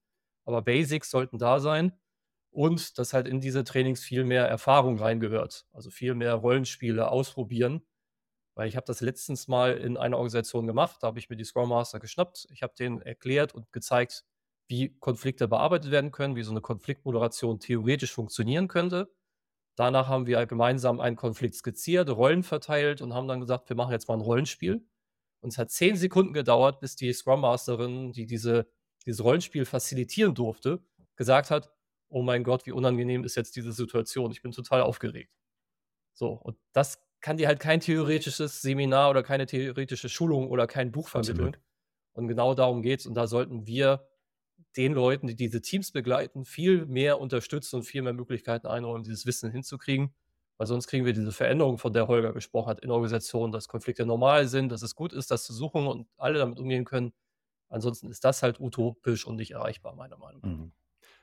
[0.46, 1.92] Aber Basics sollten da sein
[2.50, 5.66] und dass halt in diese Trainings viel mehr Erfahrung reingehört.
[5.72, 7.82] Also viel mehr Rollenspiele ausprobieren.
[8.54, 11.44] Weil ich habe das letztens mal in einer Organisation gemacht, da habe ich mir die
[11.44, 12.46] Scrum Master geschnappt.
[12.52, 14.24] Ich habe denen erklärt und gezeigt,
[14.68, 19.12] wie Konflikte bearbeitet werden können, wie so eine Konfliktmoderation theoretisch funktionieren könnte.
[19.76, 23.90] Danach haben wir gemeinsam einen Konflikt skizziert, Rollen verteilt und haben dann gesagt, wir machen
[23.90, 24.86] jetzt mal ein Rollenspiel.
[25.40, 28.68] Und es hat zehn Sekunden gedauert, bis die Scrum Masterin, die diese,
[29.04, 30.82] dieses Rollenspiel facilitieren durfte,
[31.16, 31.70] gesagt hat,
[32.08, 34.30] oh mein Gott, wie unangenehm ist jetzt diese Situation.
[34.30, 35.32] Ich bin total aufgeregt.
[36.14, 40.92] So, und das kann dir halt kein theoretisches Seminar oder keine theoretische Schulung oder kein
[40.92, 41.54] Buch vermitteln.
[41.54, 41.60] Absolut.
[42.12, 43.06] Und genau darum geht es.
[43.06, 44.06] Und da sollten wir
[44.76, 49.24] den Leuten, die diese Teams begleiten, viel mehr unterstützen und viel mehr Möglichkeiten einräumen, dieses
[49.24, 50.14] Wissen hinzukriegen.
[50.58, 54.04] Weil sonst kriegen wir diese Veränderung, von der Holger gesprochen hat, in Organisationen, dass Konflikte
[54.04, 57.14] normal sind, dass es gut ist, das zu suchen und alle damit umgehen können.
[57.70, 60.50] Ansonsten ist das halt utopisch und nicht erreichbar, meiner Meinung nach.
[60.50, 60.72] Mhm.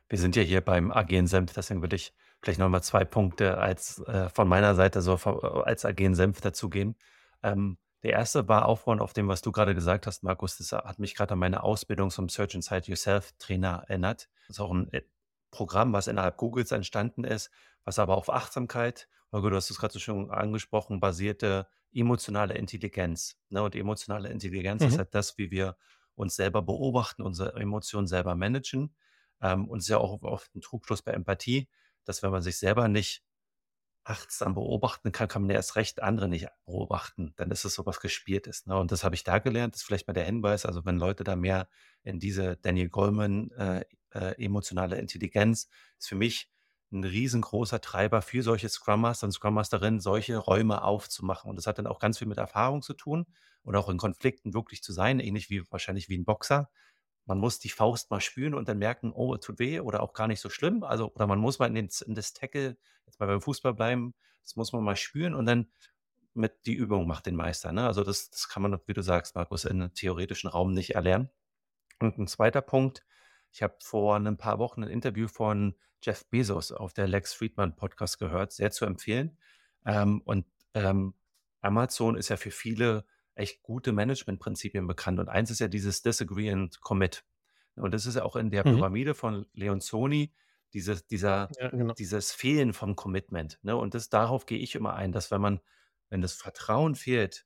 [0.09, 2.11] Wir sind ja hier beim Agilen Senf, deswegen würde ich
[2.41, 6.95] vielleicht nochmal zwei Punkte als äh, von meiner Seite so als Agilen Senf dazugehen.
[7.43, 10.57] Ähm, der erste war aufbauend auf dem, was du gerade gesagt hast, Markus.
[10.57, 14.27] Das hat mich gerade an meine Ausbildung zum Search Inside Yourself Trainer erinnert.
[14.47, 15.03] Das ist auch ein äh,
[15.51, 17.51] Programm, was innerhalb Googles entstanden ist,
[17.83, 23.37] was aber auf Achtsamkeit, Holger, du hast es gerade so schon angesprochen, basierte emotionale Intelligenz.
[23.49, 23.63] Ne?
[23.63, 24.87] Und emotionale Intelligenz mhm.
[24.87, 25.77] ist halt das, wie wir
[26.15, 28.93] uns selber beobachten, unsere Emotionen selber managen.
[29.41, 31.69] Ähm, und es ist ja auch oft ein Trugschluss bei Empathie,
[32.05, 33.23] dass wenn man sich selber nicht
[34.03, 37.33] achtsam beobachten kann, kann man ja erst recht andere nicht beobachten.
[37.37, 38.65] Dann ist es so was Gespieltes.
[38.65, 38.77] Ne?
[38.77, 39.75] Und das habe ich da gelernt.
[39.75, 40.65] Das ist vielleicht mal der Hinweis.
[40.65, 41.69] Also wenn Leute da mehr
[42.03, 46.49] in diese Daniel Goleman äh, äh, emotionale Intelligenz ist für mich
[46.91, 51.49] ein riesengroßer Treiber für solche Scrum Master und Scrum Masterinnen, solche Räume aufzumachen.
[51.49, 53.25] Und das hat dann auch ganz viel mit Erfahrung zu tun
[53.63, 56.69] und auch in Konflikten wirklich zu sein, ähnlich wie wahrscheinlich wie ein Boxer
[57.25, 60.13] man muss die Faust mal spüren und dann merken, oh, es tut weh oder auch
[60.13, 60.83] gar nicht so schlimm.
[60.83, 64.13] Also, oder man muss mal in, den, in das Tackle, jetzt mal beim Fußball bleiben,
[64.43, 65.67] das muss man mal spüren und dann
[66.33, 67.71] mit die Übung macht den Meister.
[67.71, 67.85] Ne?
[67.85, 71.29] Also das, das kann man, wie du sagst, Markus, in einem theoretischen Raum nicht erlernen.
[71.99, 73.03] Und ein zweiter Punkt,
[73.51, 77.75] ich habe vor ein paar Wochen ein Interview von Jeff Bezos auf der Lex Friedman
[77.75, 79.37] Podcast gehört, sehr zu empfehlen.
[79.85, 81.13] Ähm, und ähm,
[81.61, 83.05] Amazon ist ja für viele
[83.41, 85.19] echt gute Managementprinzipien bekannt.
[85.19, 87.23] Und eins ist ja dieses Disagree and Commit.
[87.75, 88.75] Und das ist ja auch in der mhm.
[88.75, 90.33] Pyramide von Leonzoni,
[90.73, 91.93] diese, dieser, ja, genau.
[91.93, 93.59] dieses Fehlen vom Commitment.
[93.61, 93.75] Ne?
[93.75, 95.59] Und das, darauf gehe ich immer ein, dass wenn man,
[96.09, 97.45] wenn das Vertrauen fehlt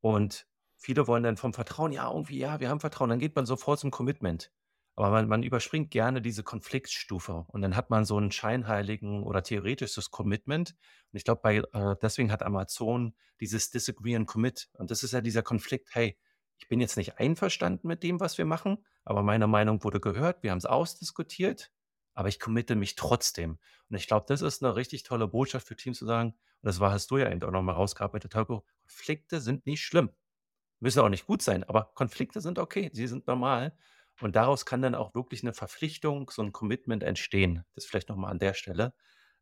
[0.00, 0.46] und
[0.76, 3.80] viele wollen dann vom Vertrauen, ja, irgendwie, ja, wir haben Vertrauen, dann geht man sofort
[3.80, 4.50] zum Commitment.
[4.98, 9.44] Aber man, man überspringt gerne diese Konfliktstufe und dann hat man so einen scheinheiligen oder
[9.44, 10.74] theoretisches Commitment.
[11.12, 14.68] Und ich glaube, äh, deswegen hat Amazon dieses Disagree and Commit.
[14.72, 16.18] Und das ist ja dieser Konflikt, hey,
[16.56, 20.42] ich bin jetzt nicht einverstanden mit dem, was wir machen, aber meine Meinung wurde gehört,
[20.42, 21.70] wir haben es ausdiskutiert,
[22.14, 23.60] aber ich committe mich trotzdem.
[23.88, 26.80] Und ich glaube, das ist eine richtig tolle Botschaft für Teams zu sagen, und das
[26.80, 30.10] war, hast du ja eben auch nochmal rausgearbeitet, Tauko, Konflikte sind nicht schlimm.
[30.80, 33.76] Müssen auch nicht gut sein, aber Konflikte sind okay, sie sind normal.
[34.20, 37.64] Und daraus kann dann auch wirklich eine Verpflichtung, so ein Commitment entstehen.
[37.74, 38.94] Das vielleicht nochmal an der Stelle.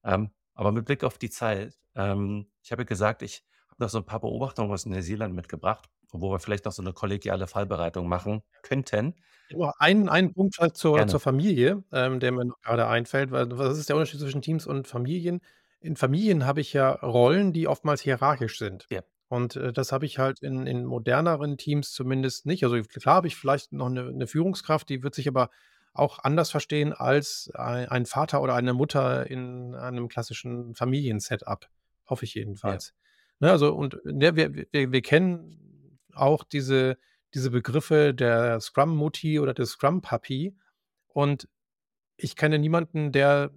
[0.05, 3.99] Ähm, aber mit Blick auf die Zeit, ähm, ich habe gesagt, ich habe noch so
[3.99, 8.43] ein paar Beobachtungen aus Neuseeland mitgebracht, wo wir vielleicht noch so eine kollegiale Fallbereitung machen
[8.63, 9.15] könnten.
[9.51, 13.31] Nur einen, einen Punkt zur, zur Familie, ähm, der mir noch gerade einfällt.
[13.31, 15.41] Weil, was ist der Unterschied zwischen Teams und Familien?
[15.81, 18.87] In Familien habe ich ja Rollen, die oftmals hierarchisch sind.
[18.91, 19.03] Ja.
[19.31, 22.65] Und, äh, das habe ich halt in in moderneren Teams zumindest nicht.
[22.65, 25.51] Also, klar habe ich vielleicht noch eine 'ne Führungskraft, die wird sich aber
[25.95, 31.69] auch anders verstehen als ei ein Vater oder eine Mutter in einem klassischen Familiensetup,
[32.09, 32.81] hoffe ich Ja.
[32.81, 32.95] jedenfalls.
[33.41, 36.97] Ne, also und ne, wir wir wir kennen auch diese
[37.35, 40.57] diese Begriffe der Scrum-Mutti oder des Scrum-Papi
[41.09, 41.49] und
[42.19, 43.53] ich kenne niemanden, der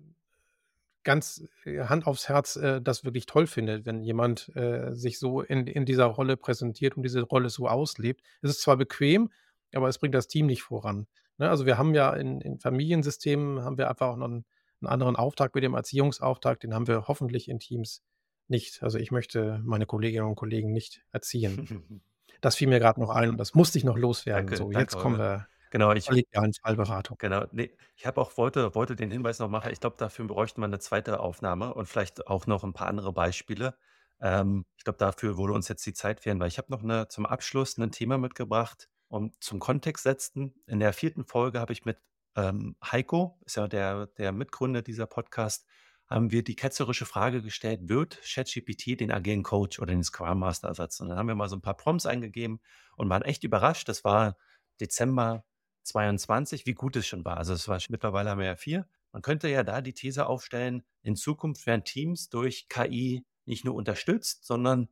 [1.04, 5.42] ganz äh, Hand aufs Herz, äh, das wirklich toll finde, wenn jemand, äh, sich so
[5.42, 8.22] in in dieser Rolle präsentiert und diese Rolle so auslebt.
[8.42, 9.32] Es ist zwar bequem,
[9.74, 11.50] aber es bringt das Team nicht voran, ne?
[11.50, 14.46] Also, wir haben ja in in Familiensystemen haben wir einfach auch noch 'n
[14.82, 18.04] 'n anderen Auftrag mit dem Erziehungsauftrag, den haben wir hoffentlich in Teams
[18.48, 18.82] nicht.
[18.84, 21.62] Also, ich möchte meine Kolleginnen und Kollegen nicht erziehen.
[22.42, 24.54] Das fiel mir grad noch ein und das musste ich noch loswerden.
[24.54, 27.18] Danke, So, danke, jetzt kommen wir Genau, ich kollegialen Fallberatung.
[27.20, 29.72] Genau, ne, ich habe auch wollte wollte den Hinweis noch machen.
[29.72, 33.14] Ich glaube, dafür bräuchten wir eine zweite Aufnahme und vielleicht auch noch ein paar andere
[33.14, 33.78] Beispiele.
[34.20, 37.08] Ähm, ich glaube, dafür würde uns jetzt die Zeit fehlen, weil ich habe noch 'ne
[37.10, 40.56] zum Abschluss ein Thema mitgebracht und zum Kontext setzen.
[40.66, 42.00] In der vierten Folge habe ich mit,
[42.36, 45.68] ähm, Heiko, ist ja der der Mitgründer dieser Podcast,
[46.08, 50.68] haben wir die ketzerische Frage gestellt: „Wird ChatGPT den agilen Coach oder den Scrum Master
[50.70, 52.60] ersetzen?“ Und dann haben wir mal so ein paar Prompts eingegeben
[52.98, 53.88] und waren echt überrascht.
[53.88, 54.36] Das war
[54.82, 55.44] Dezember
[55.90, 57.38] 22, wie gut es schon war.
[57.38, 58.88] Also es war mittlerweile haben wir ja 4.
[59.12, 63.76] Man könnte ja da die These aufstellen, in Zukunft werden Teams durch KI nicht nur
[63.76, 64.90] unterstützt, sondern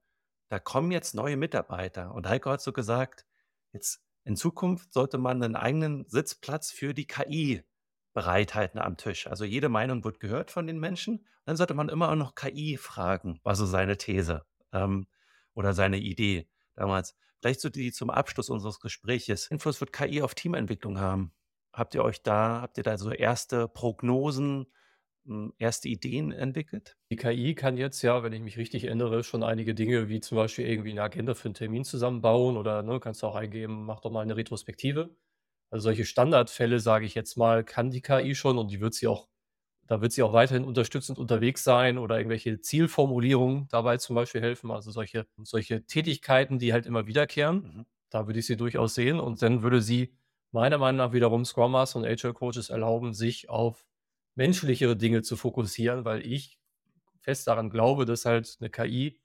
[0.49, 2.13] da kommen jetzt neue Mitarbeiter.
[2.13, 3.25] Und Heiko hat so gesagt,
[3.73, 7.63] jetzt in Zukunft sollte man einen eigenen Sitzplatz für die KI
[8.13, 9.27] bereithalten am Tisch.
[9.27, 11.25] Also jede Meinung wird gehört von den Menschen.
[11.45, 15.07] Dann sollte man immer auch noch KI fragen, war so seine These ähm,
[15.53, 17.15] oder seine Idee damals.
[17.41, 19.49] Vielleicht so die zum Abschluss unseres Gespräches.
[19.51, 21.33] Einfluss wird KI auf Teamentwicklung haben.
[21.73, 24.67] Habt ihr euch da habt ihr da so erste Prognosen,
[25.25, 26.97] hm, erste Ideen entwickelt?
[27.11, 30.35] Die KI kann jetzt ja, wenn ich mich richtig erinnere, schon einige Dinge wie zum
[30.37, 34.01] Beispiel irgendwie eine Agenda für einen Termin zusammenbauen oder, ne, kannst du auch eingeben: „Mach
[34.01, 35.15] doch mal eine Retrospektive.“
[35.69, 39.07] Also, solche Standardfälle, sage ich jetzt mal, kann die KI schon und die wird sie
[39.07, 39.27] auch
[39.87, 44.71] da wird sie auch weiterhin unterstützend unterwegs sein oder irgendwelche Zielformulierungen dabei zum Beispiel helfen.
[44.71, 47.55] Also solche, solche Tätigkeiten, die halt immer wiederkehren.
[47.63, 47.85] Mhm.
[48.09, 49.19] Da würde ich sie durchaus sehen.
[49.19, 50.13] Und dann würde sie
[50.51, 53.85] meiner Meinung nach wiederum Scrum Master und Agile Coaches erlauben, sich auf
[54.35, 56.59] menschlichere Dinge zu fokussieren, weil ich
[57.21, 59.19] fest daran glaube, dass halt eine KI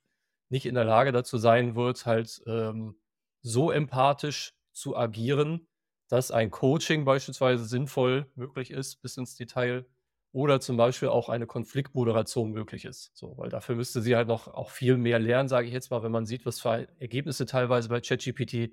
[0.48, 2.96] nicht in der Lage dazu sein wird, halt ähm,
[3.42, 5.68] so empathisch zu agieren,
[6.08, 9.86] dass ein Coaching beispielsweise sinnvoll möglich ist, bis ins Detail
[10.32, 13.10] oder zum Beispiel auch eine Konfliktmoderation möglich ist.
[13.14, 16.02] So, weil dafür müsste sie halt noch auch viel mehr lernen, sage ich jetzt mal,
[16.02, 18.72] wenn man sieht, was für Ergebnisse teilweise bei ChatGPT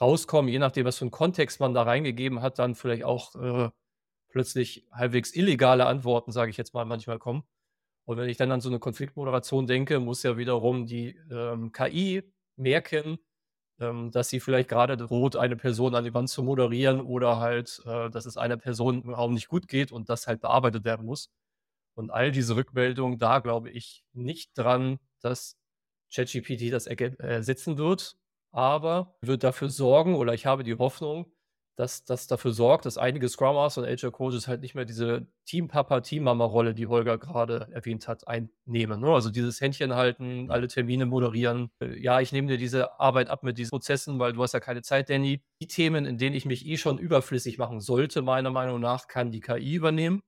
[0.00, 3.70] rauskommen, je nachdem, was für einen Kontext man da reingegeben hat, dann vielleicht auch äh,
[4.28, 7.44] plötzlich halbwegs illegale Antworten, sage ich jetzt mal, manchmal kommen.
[8.04, 12.22] Und wenn ich dann an so eine Konfliktmoderation denke, muss ja wiederum die ähm, KI
[12.56, 13.18] merken,
[13.80, 17.82] ähm, dass sie vielleicht gerade droht, eine Person an die Wand zu moderieren oder halt,
[17.86, 21.06] äh, dass es einer Person im Raum nicht gut geht und das halt bearbeitet werden
[21.06, 21.30] muss.
[21.94, 25.56] Und all diese Rückmeldungen, da glaube ich nicht dran, dass
[26.12, 28.16] ChatGPT das ersetzen wird,
[28.52, 31.32] aber wird dafür sorgen oder ich habe die Hoffnung,
[31.80, 35.26] dass das dafür sorgt, dass einige Scrum Master und Agile Coaches halt nicht mehr diese
[35.46, 39.00] Team-Papa, Team-Mama-Rolle, die Holger gerade erwähnt hat, einnehmen.
[39.00, 39.08] Ne?
[39.08, 41.70] Also dieses Händchen halten, alle Termine moderieren.
[41.80, 44.60] Äh, ja, ich nehme dir diese Arbeit ab mit diesen Prozessen, weil du hast ja
[44.60, 45.42] keine Zeit, Danny.
[45.62, 49.30] Die Themen, in denen ich mich eh schon überflüssig machen sollte, meiner Meinung nach, kann
[49.30, 50.22] die KI übernehmen.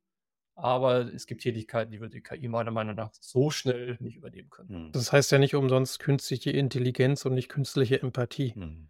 [0.55, 4.49] Aber es gibt Tätigkeiten, die wird die KI meiner Meinung nach so schnell nicht übernehmen
[4.49, 4.69] können.
[4.69, 4.93] Hm.
[4.93, 8.55] Das heißt ja nicht umsonst künstliche Intelligenz und nicht künstliche Empathie.
[8.55, 8.89] Hm.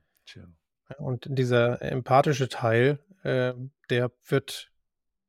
[0.98, 3.54] Und dieser empathische Teil, äh,
[3.90, 4.70] der wird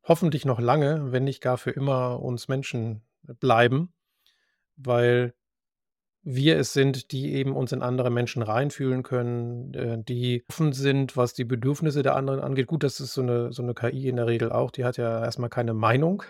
[0.04, 3.94] hoffentlich noch lange, wenn nicht gar für immer uns Menschen bleiben,
[4.76, 5.34] weil
[6.24, 11.18] wir es sind, die eben uns in andere Menschen reinfühlen können, äh, die offen sind,
[11.18, 12.68] was die Bedürfnisse der anderen angeht.
[12.68, 15.22] Gut, das ist so eine, so eine KI in der Regel auch, die hat ja
[15.24, 16.24] erstmal keine Meinung.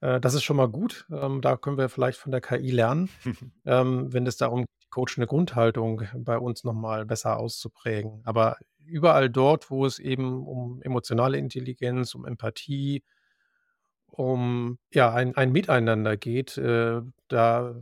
[0.00, 1.06] Äh, das ist schon mal gut.
[1.10, 3.08] Ähm, da können wir vielleicht von der KI lernen,
[3.64, 8.22] ähm, wenn es darum geht, Coach eine Grundhaltung bei uns nochmal besser auszuprägen.
[8.24, 13.02] Aber überall dort, wo es eben um emotionale Intelligenz, um Empathie,
[14.06, 17.74] um ja, ein, ein Miteinander geht, äh, da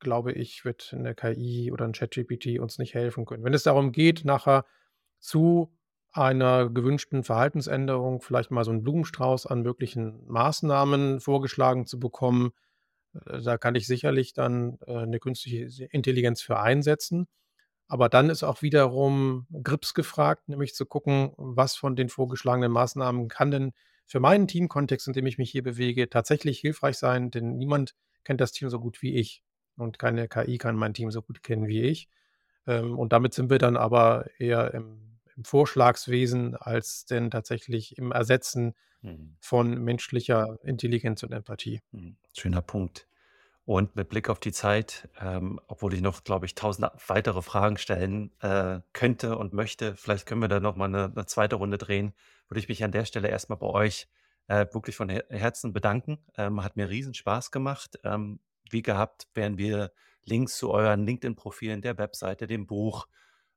[0.00, 3.44] glaube ich, wird eine KI oder ein ChatGPT uns nicht helfen können.
[3.44, 4.66] Wenn es darum geht, nachher
[5.18, 5.72] zu
[6.12, 12.52] einer gewünschten Verhaltensänderung vielleicht mal so einen Blumenstrauß an möglichen Maßnahmen vorgeschlagen zu bekommen,
[13.42, 17.26] da kann ich sicherlich dann äh, eine künstliche Intelligenz für einsetzen.
[17.88, 23.28] Aber dann ist auch wiederum Grips gefragt, nämlich zu gucken, was von den vorgeschlagenen Maßnahmen
[23.28, 23.72] kann denn
[24.06, 28.40] für meinen Teamkontext, in dem ich mich hier bewege, tatsächlich hilfreich sein, denn niemand kennt
[28.40, 29.42] das Team so gut wie ich
[29.76, 32.08] und keine KI kann mein Team so gut kennen wie ich.
[32.66, 38.12] Ähm, und damit sind wir dann aber eher im, im Vorschlagswesen als denn tatsächlich im
[38.12, 39.36] Ersetzen mhm.
[39.40, 41.80] von menschlicher Intelligenz und Empathie.
[41.92, 42.16] Mhm.
[42.36, 43.06] Schöner Punkt.
[43.66, 47.78] Und mit Blick auf die Zeit, ähm, obwohl ich noch, glaube ich, tausend weitere Fragen
[47.78, 52.12] stellen äh, könnte und möchte, vielleicht können wir da nochmal eine, eine zweite Runde drehen,
[52.48, 54.06] würde ich mich an der Stelle erstmal bei euch
[54.48, 56.18] äh, wirklich von Herzen bedanken.
[56.36, 57.98] Ähm, hat mir riesen Spaß gemacht.
[58.04, 59.92] Ähm, wie gehabt werden wir
[60.24, 63.06] Links zu euren LinkedIn-Profilen, der Webseite, dem Buch,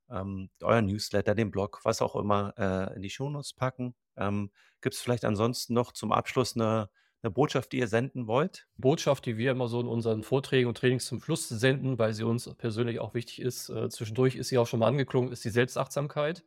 [0.09, 3.93] ähm, euer Newsletter, dem Blog, was auch immer, äh, in die Shownotes packen.
[4.17, 4.51] Ähm,
[4.81, 6.89] Gibt es vielleicht ansonsten noch zum Abschluss eine,
[7.21, 8.67] eine Botschaft, die ihr senden wollt?
[8.77, 12.23] Botschaft, die wir immer so in unseren Vorträgen und Trainings zum Schluss senden, weil sie
[12.23, 13.69] uns persönlich auch wichtig ist.
[13.69, 16.43] Äh, zwischendurch ist sie auch schon mal angeklungen, ist die Selbstachtsamkeit.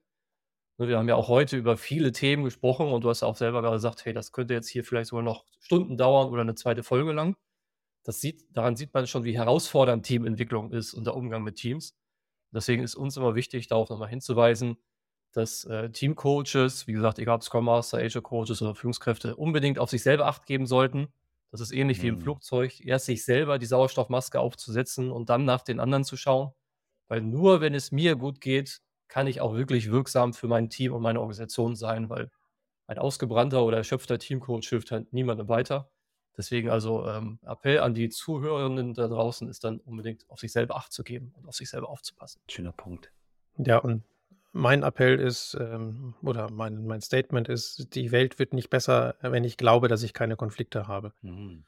[0.79, 3.62] Ne, wir haben ja auch heute über viele Themen gesprochen und du hast auch selber
[3.71, 7.12] gesagt, hey, das könnte jetzt hier vielleicht sogar noch Stunden dauern oder eine zweite Folge
[7.12, 7.37] lang.
[8.05, 11.97] Das sieht, daran sieht man schon, wie herausfordernd Teamentwicklung ist und der Umgang mit Teams.
[12.53, 14.79] Deswegen ist uns immer wichtig, darauf nochmal hinzuweisen,
[15.33, 19.91] dass äh, Teamcoaches, wie gesagt, egal ob Scrum Master, Agile Coaches oder Führungskräfte, unbedingt auf
[19.91, 21.09] sich selber Acht geben sollten.
[21.51, 22.03] Das ist ähnlich mhm.
[22.03, 22.20] wie im mhm.
[22.20, 26.53] Flugzeug, erst sich selber die Sauerstoffmaske aufzusetzen und dann nach den anderen zu schauen.
[27.09, 30.93] Weil nur wenn es mir gut geht, kann ich auch wirklich wirksam für mein Team
[30.93, 32.31] und meine Organisation sein, weil
[32.87, 35.91] ein ausgebrannter oder erschöpfter Teamcoach hilft halt niemandem weiter.
[36.37, 40.76] Deswegen also ähm, Appell an die Zuhörenden da draußen ist dann unbedingt auf sich selber
[40.76, 42.41] Acht zu geben und auf sich selber aufzupassen.
[42.49, 43.12] Schöner Punkt.
[43.59, 44.05] Ja, und
[44.53, 49.44] mein Appell ist, ähm, oder mein, mein Statement ist, die Welt wird nicht besser, wenn
[49.44, 51.12] ich glaube, dass ich keine Konflikte habe.
[51.22, 51.64] Mhm.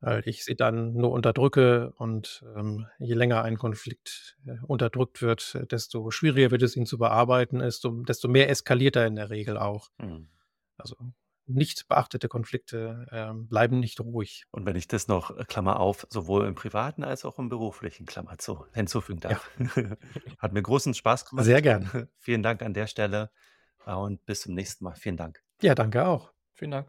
[0.00, 5.58] Weil ich sie dann nur unterdrücke und ähm, je länger ein Konflikt äh, unterdrückt wird,
[5.70, 9.56] desto schwieriger wird es ihn zu bearbeiten, desto, desto mehr eskaliert er in der Regel
[9.56, 9.90] auch.
[9.98, 10.28] Mhm.
[10.76, 10.96] Also
[11.54, 14.44] nicht beachtete Konflikte äh, bleiben nicht ruhig.
[14.50, 18.06] Und wenn ich das noch, äh, Klammer auf, sowohl im privaten als auch im beruflichen,
[18.06, 19.50] Klammer zu, hinzufügen darf.
[19.76, 19.96] Ja.
[20.38, 21.44] Hat mir großen Spaß gemacht.
[21.44, 22.08] Sehr gern.
[22.18, 23.30] Vielen Dank an der Stelle
[23.86, 24.94] äh, und bis zum nächsten Mal.
[24.94, 25.42] Vielen Dank.
[25.60, 26.32] Ja, danke auch.
[26.54, 26.88] Vielen Dank.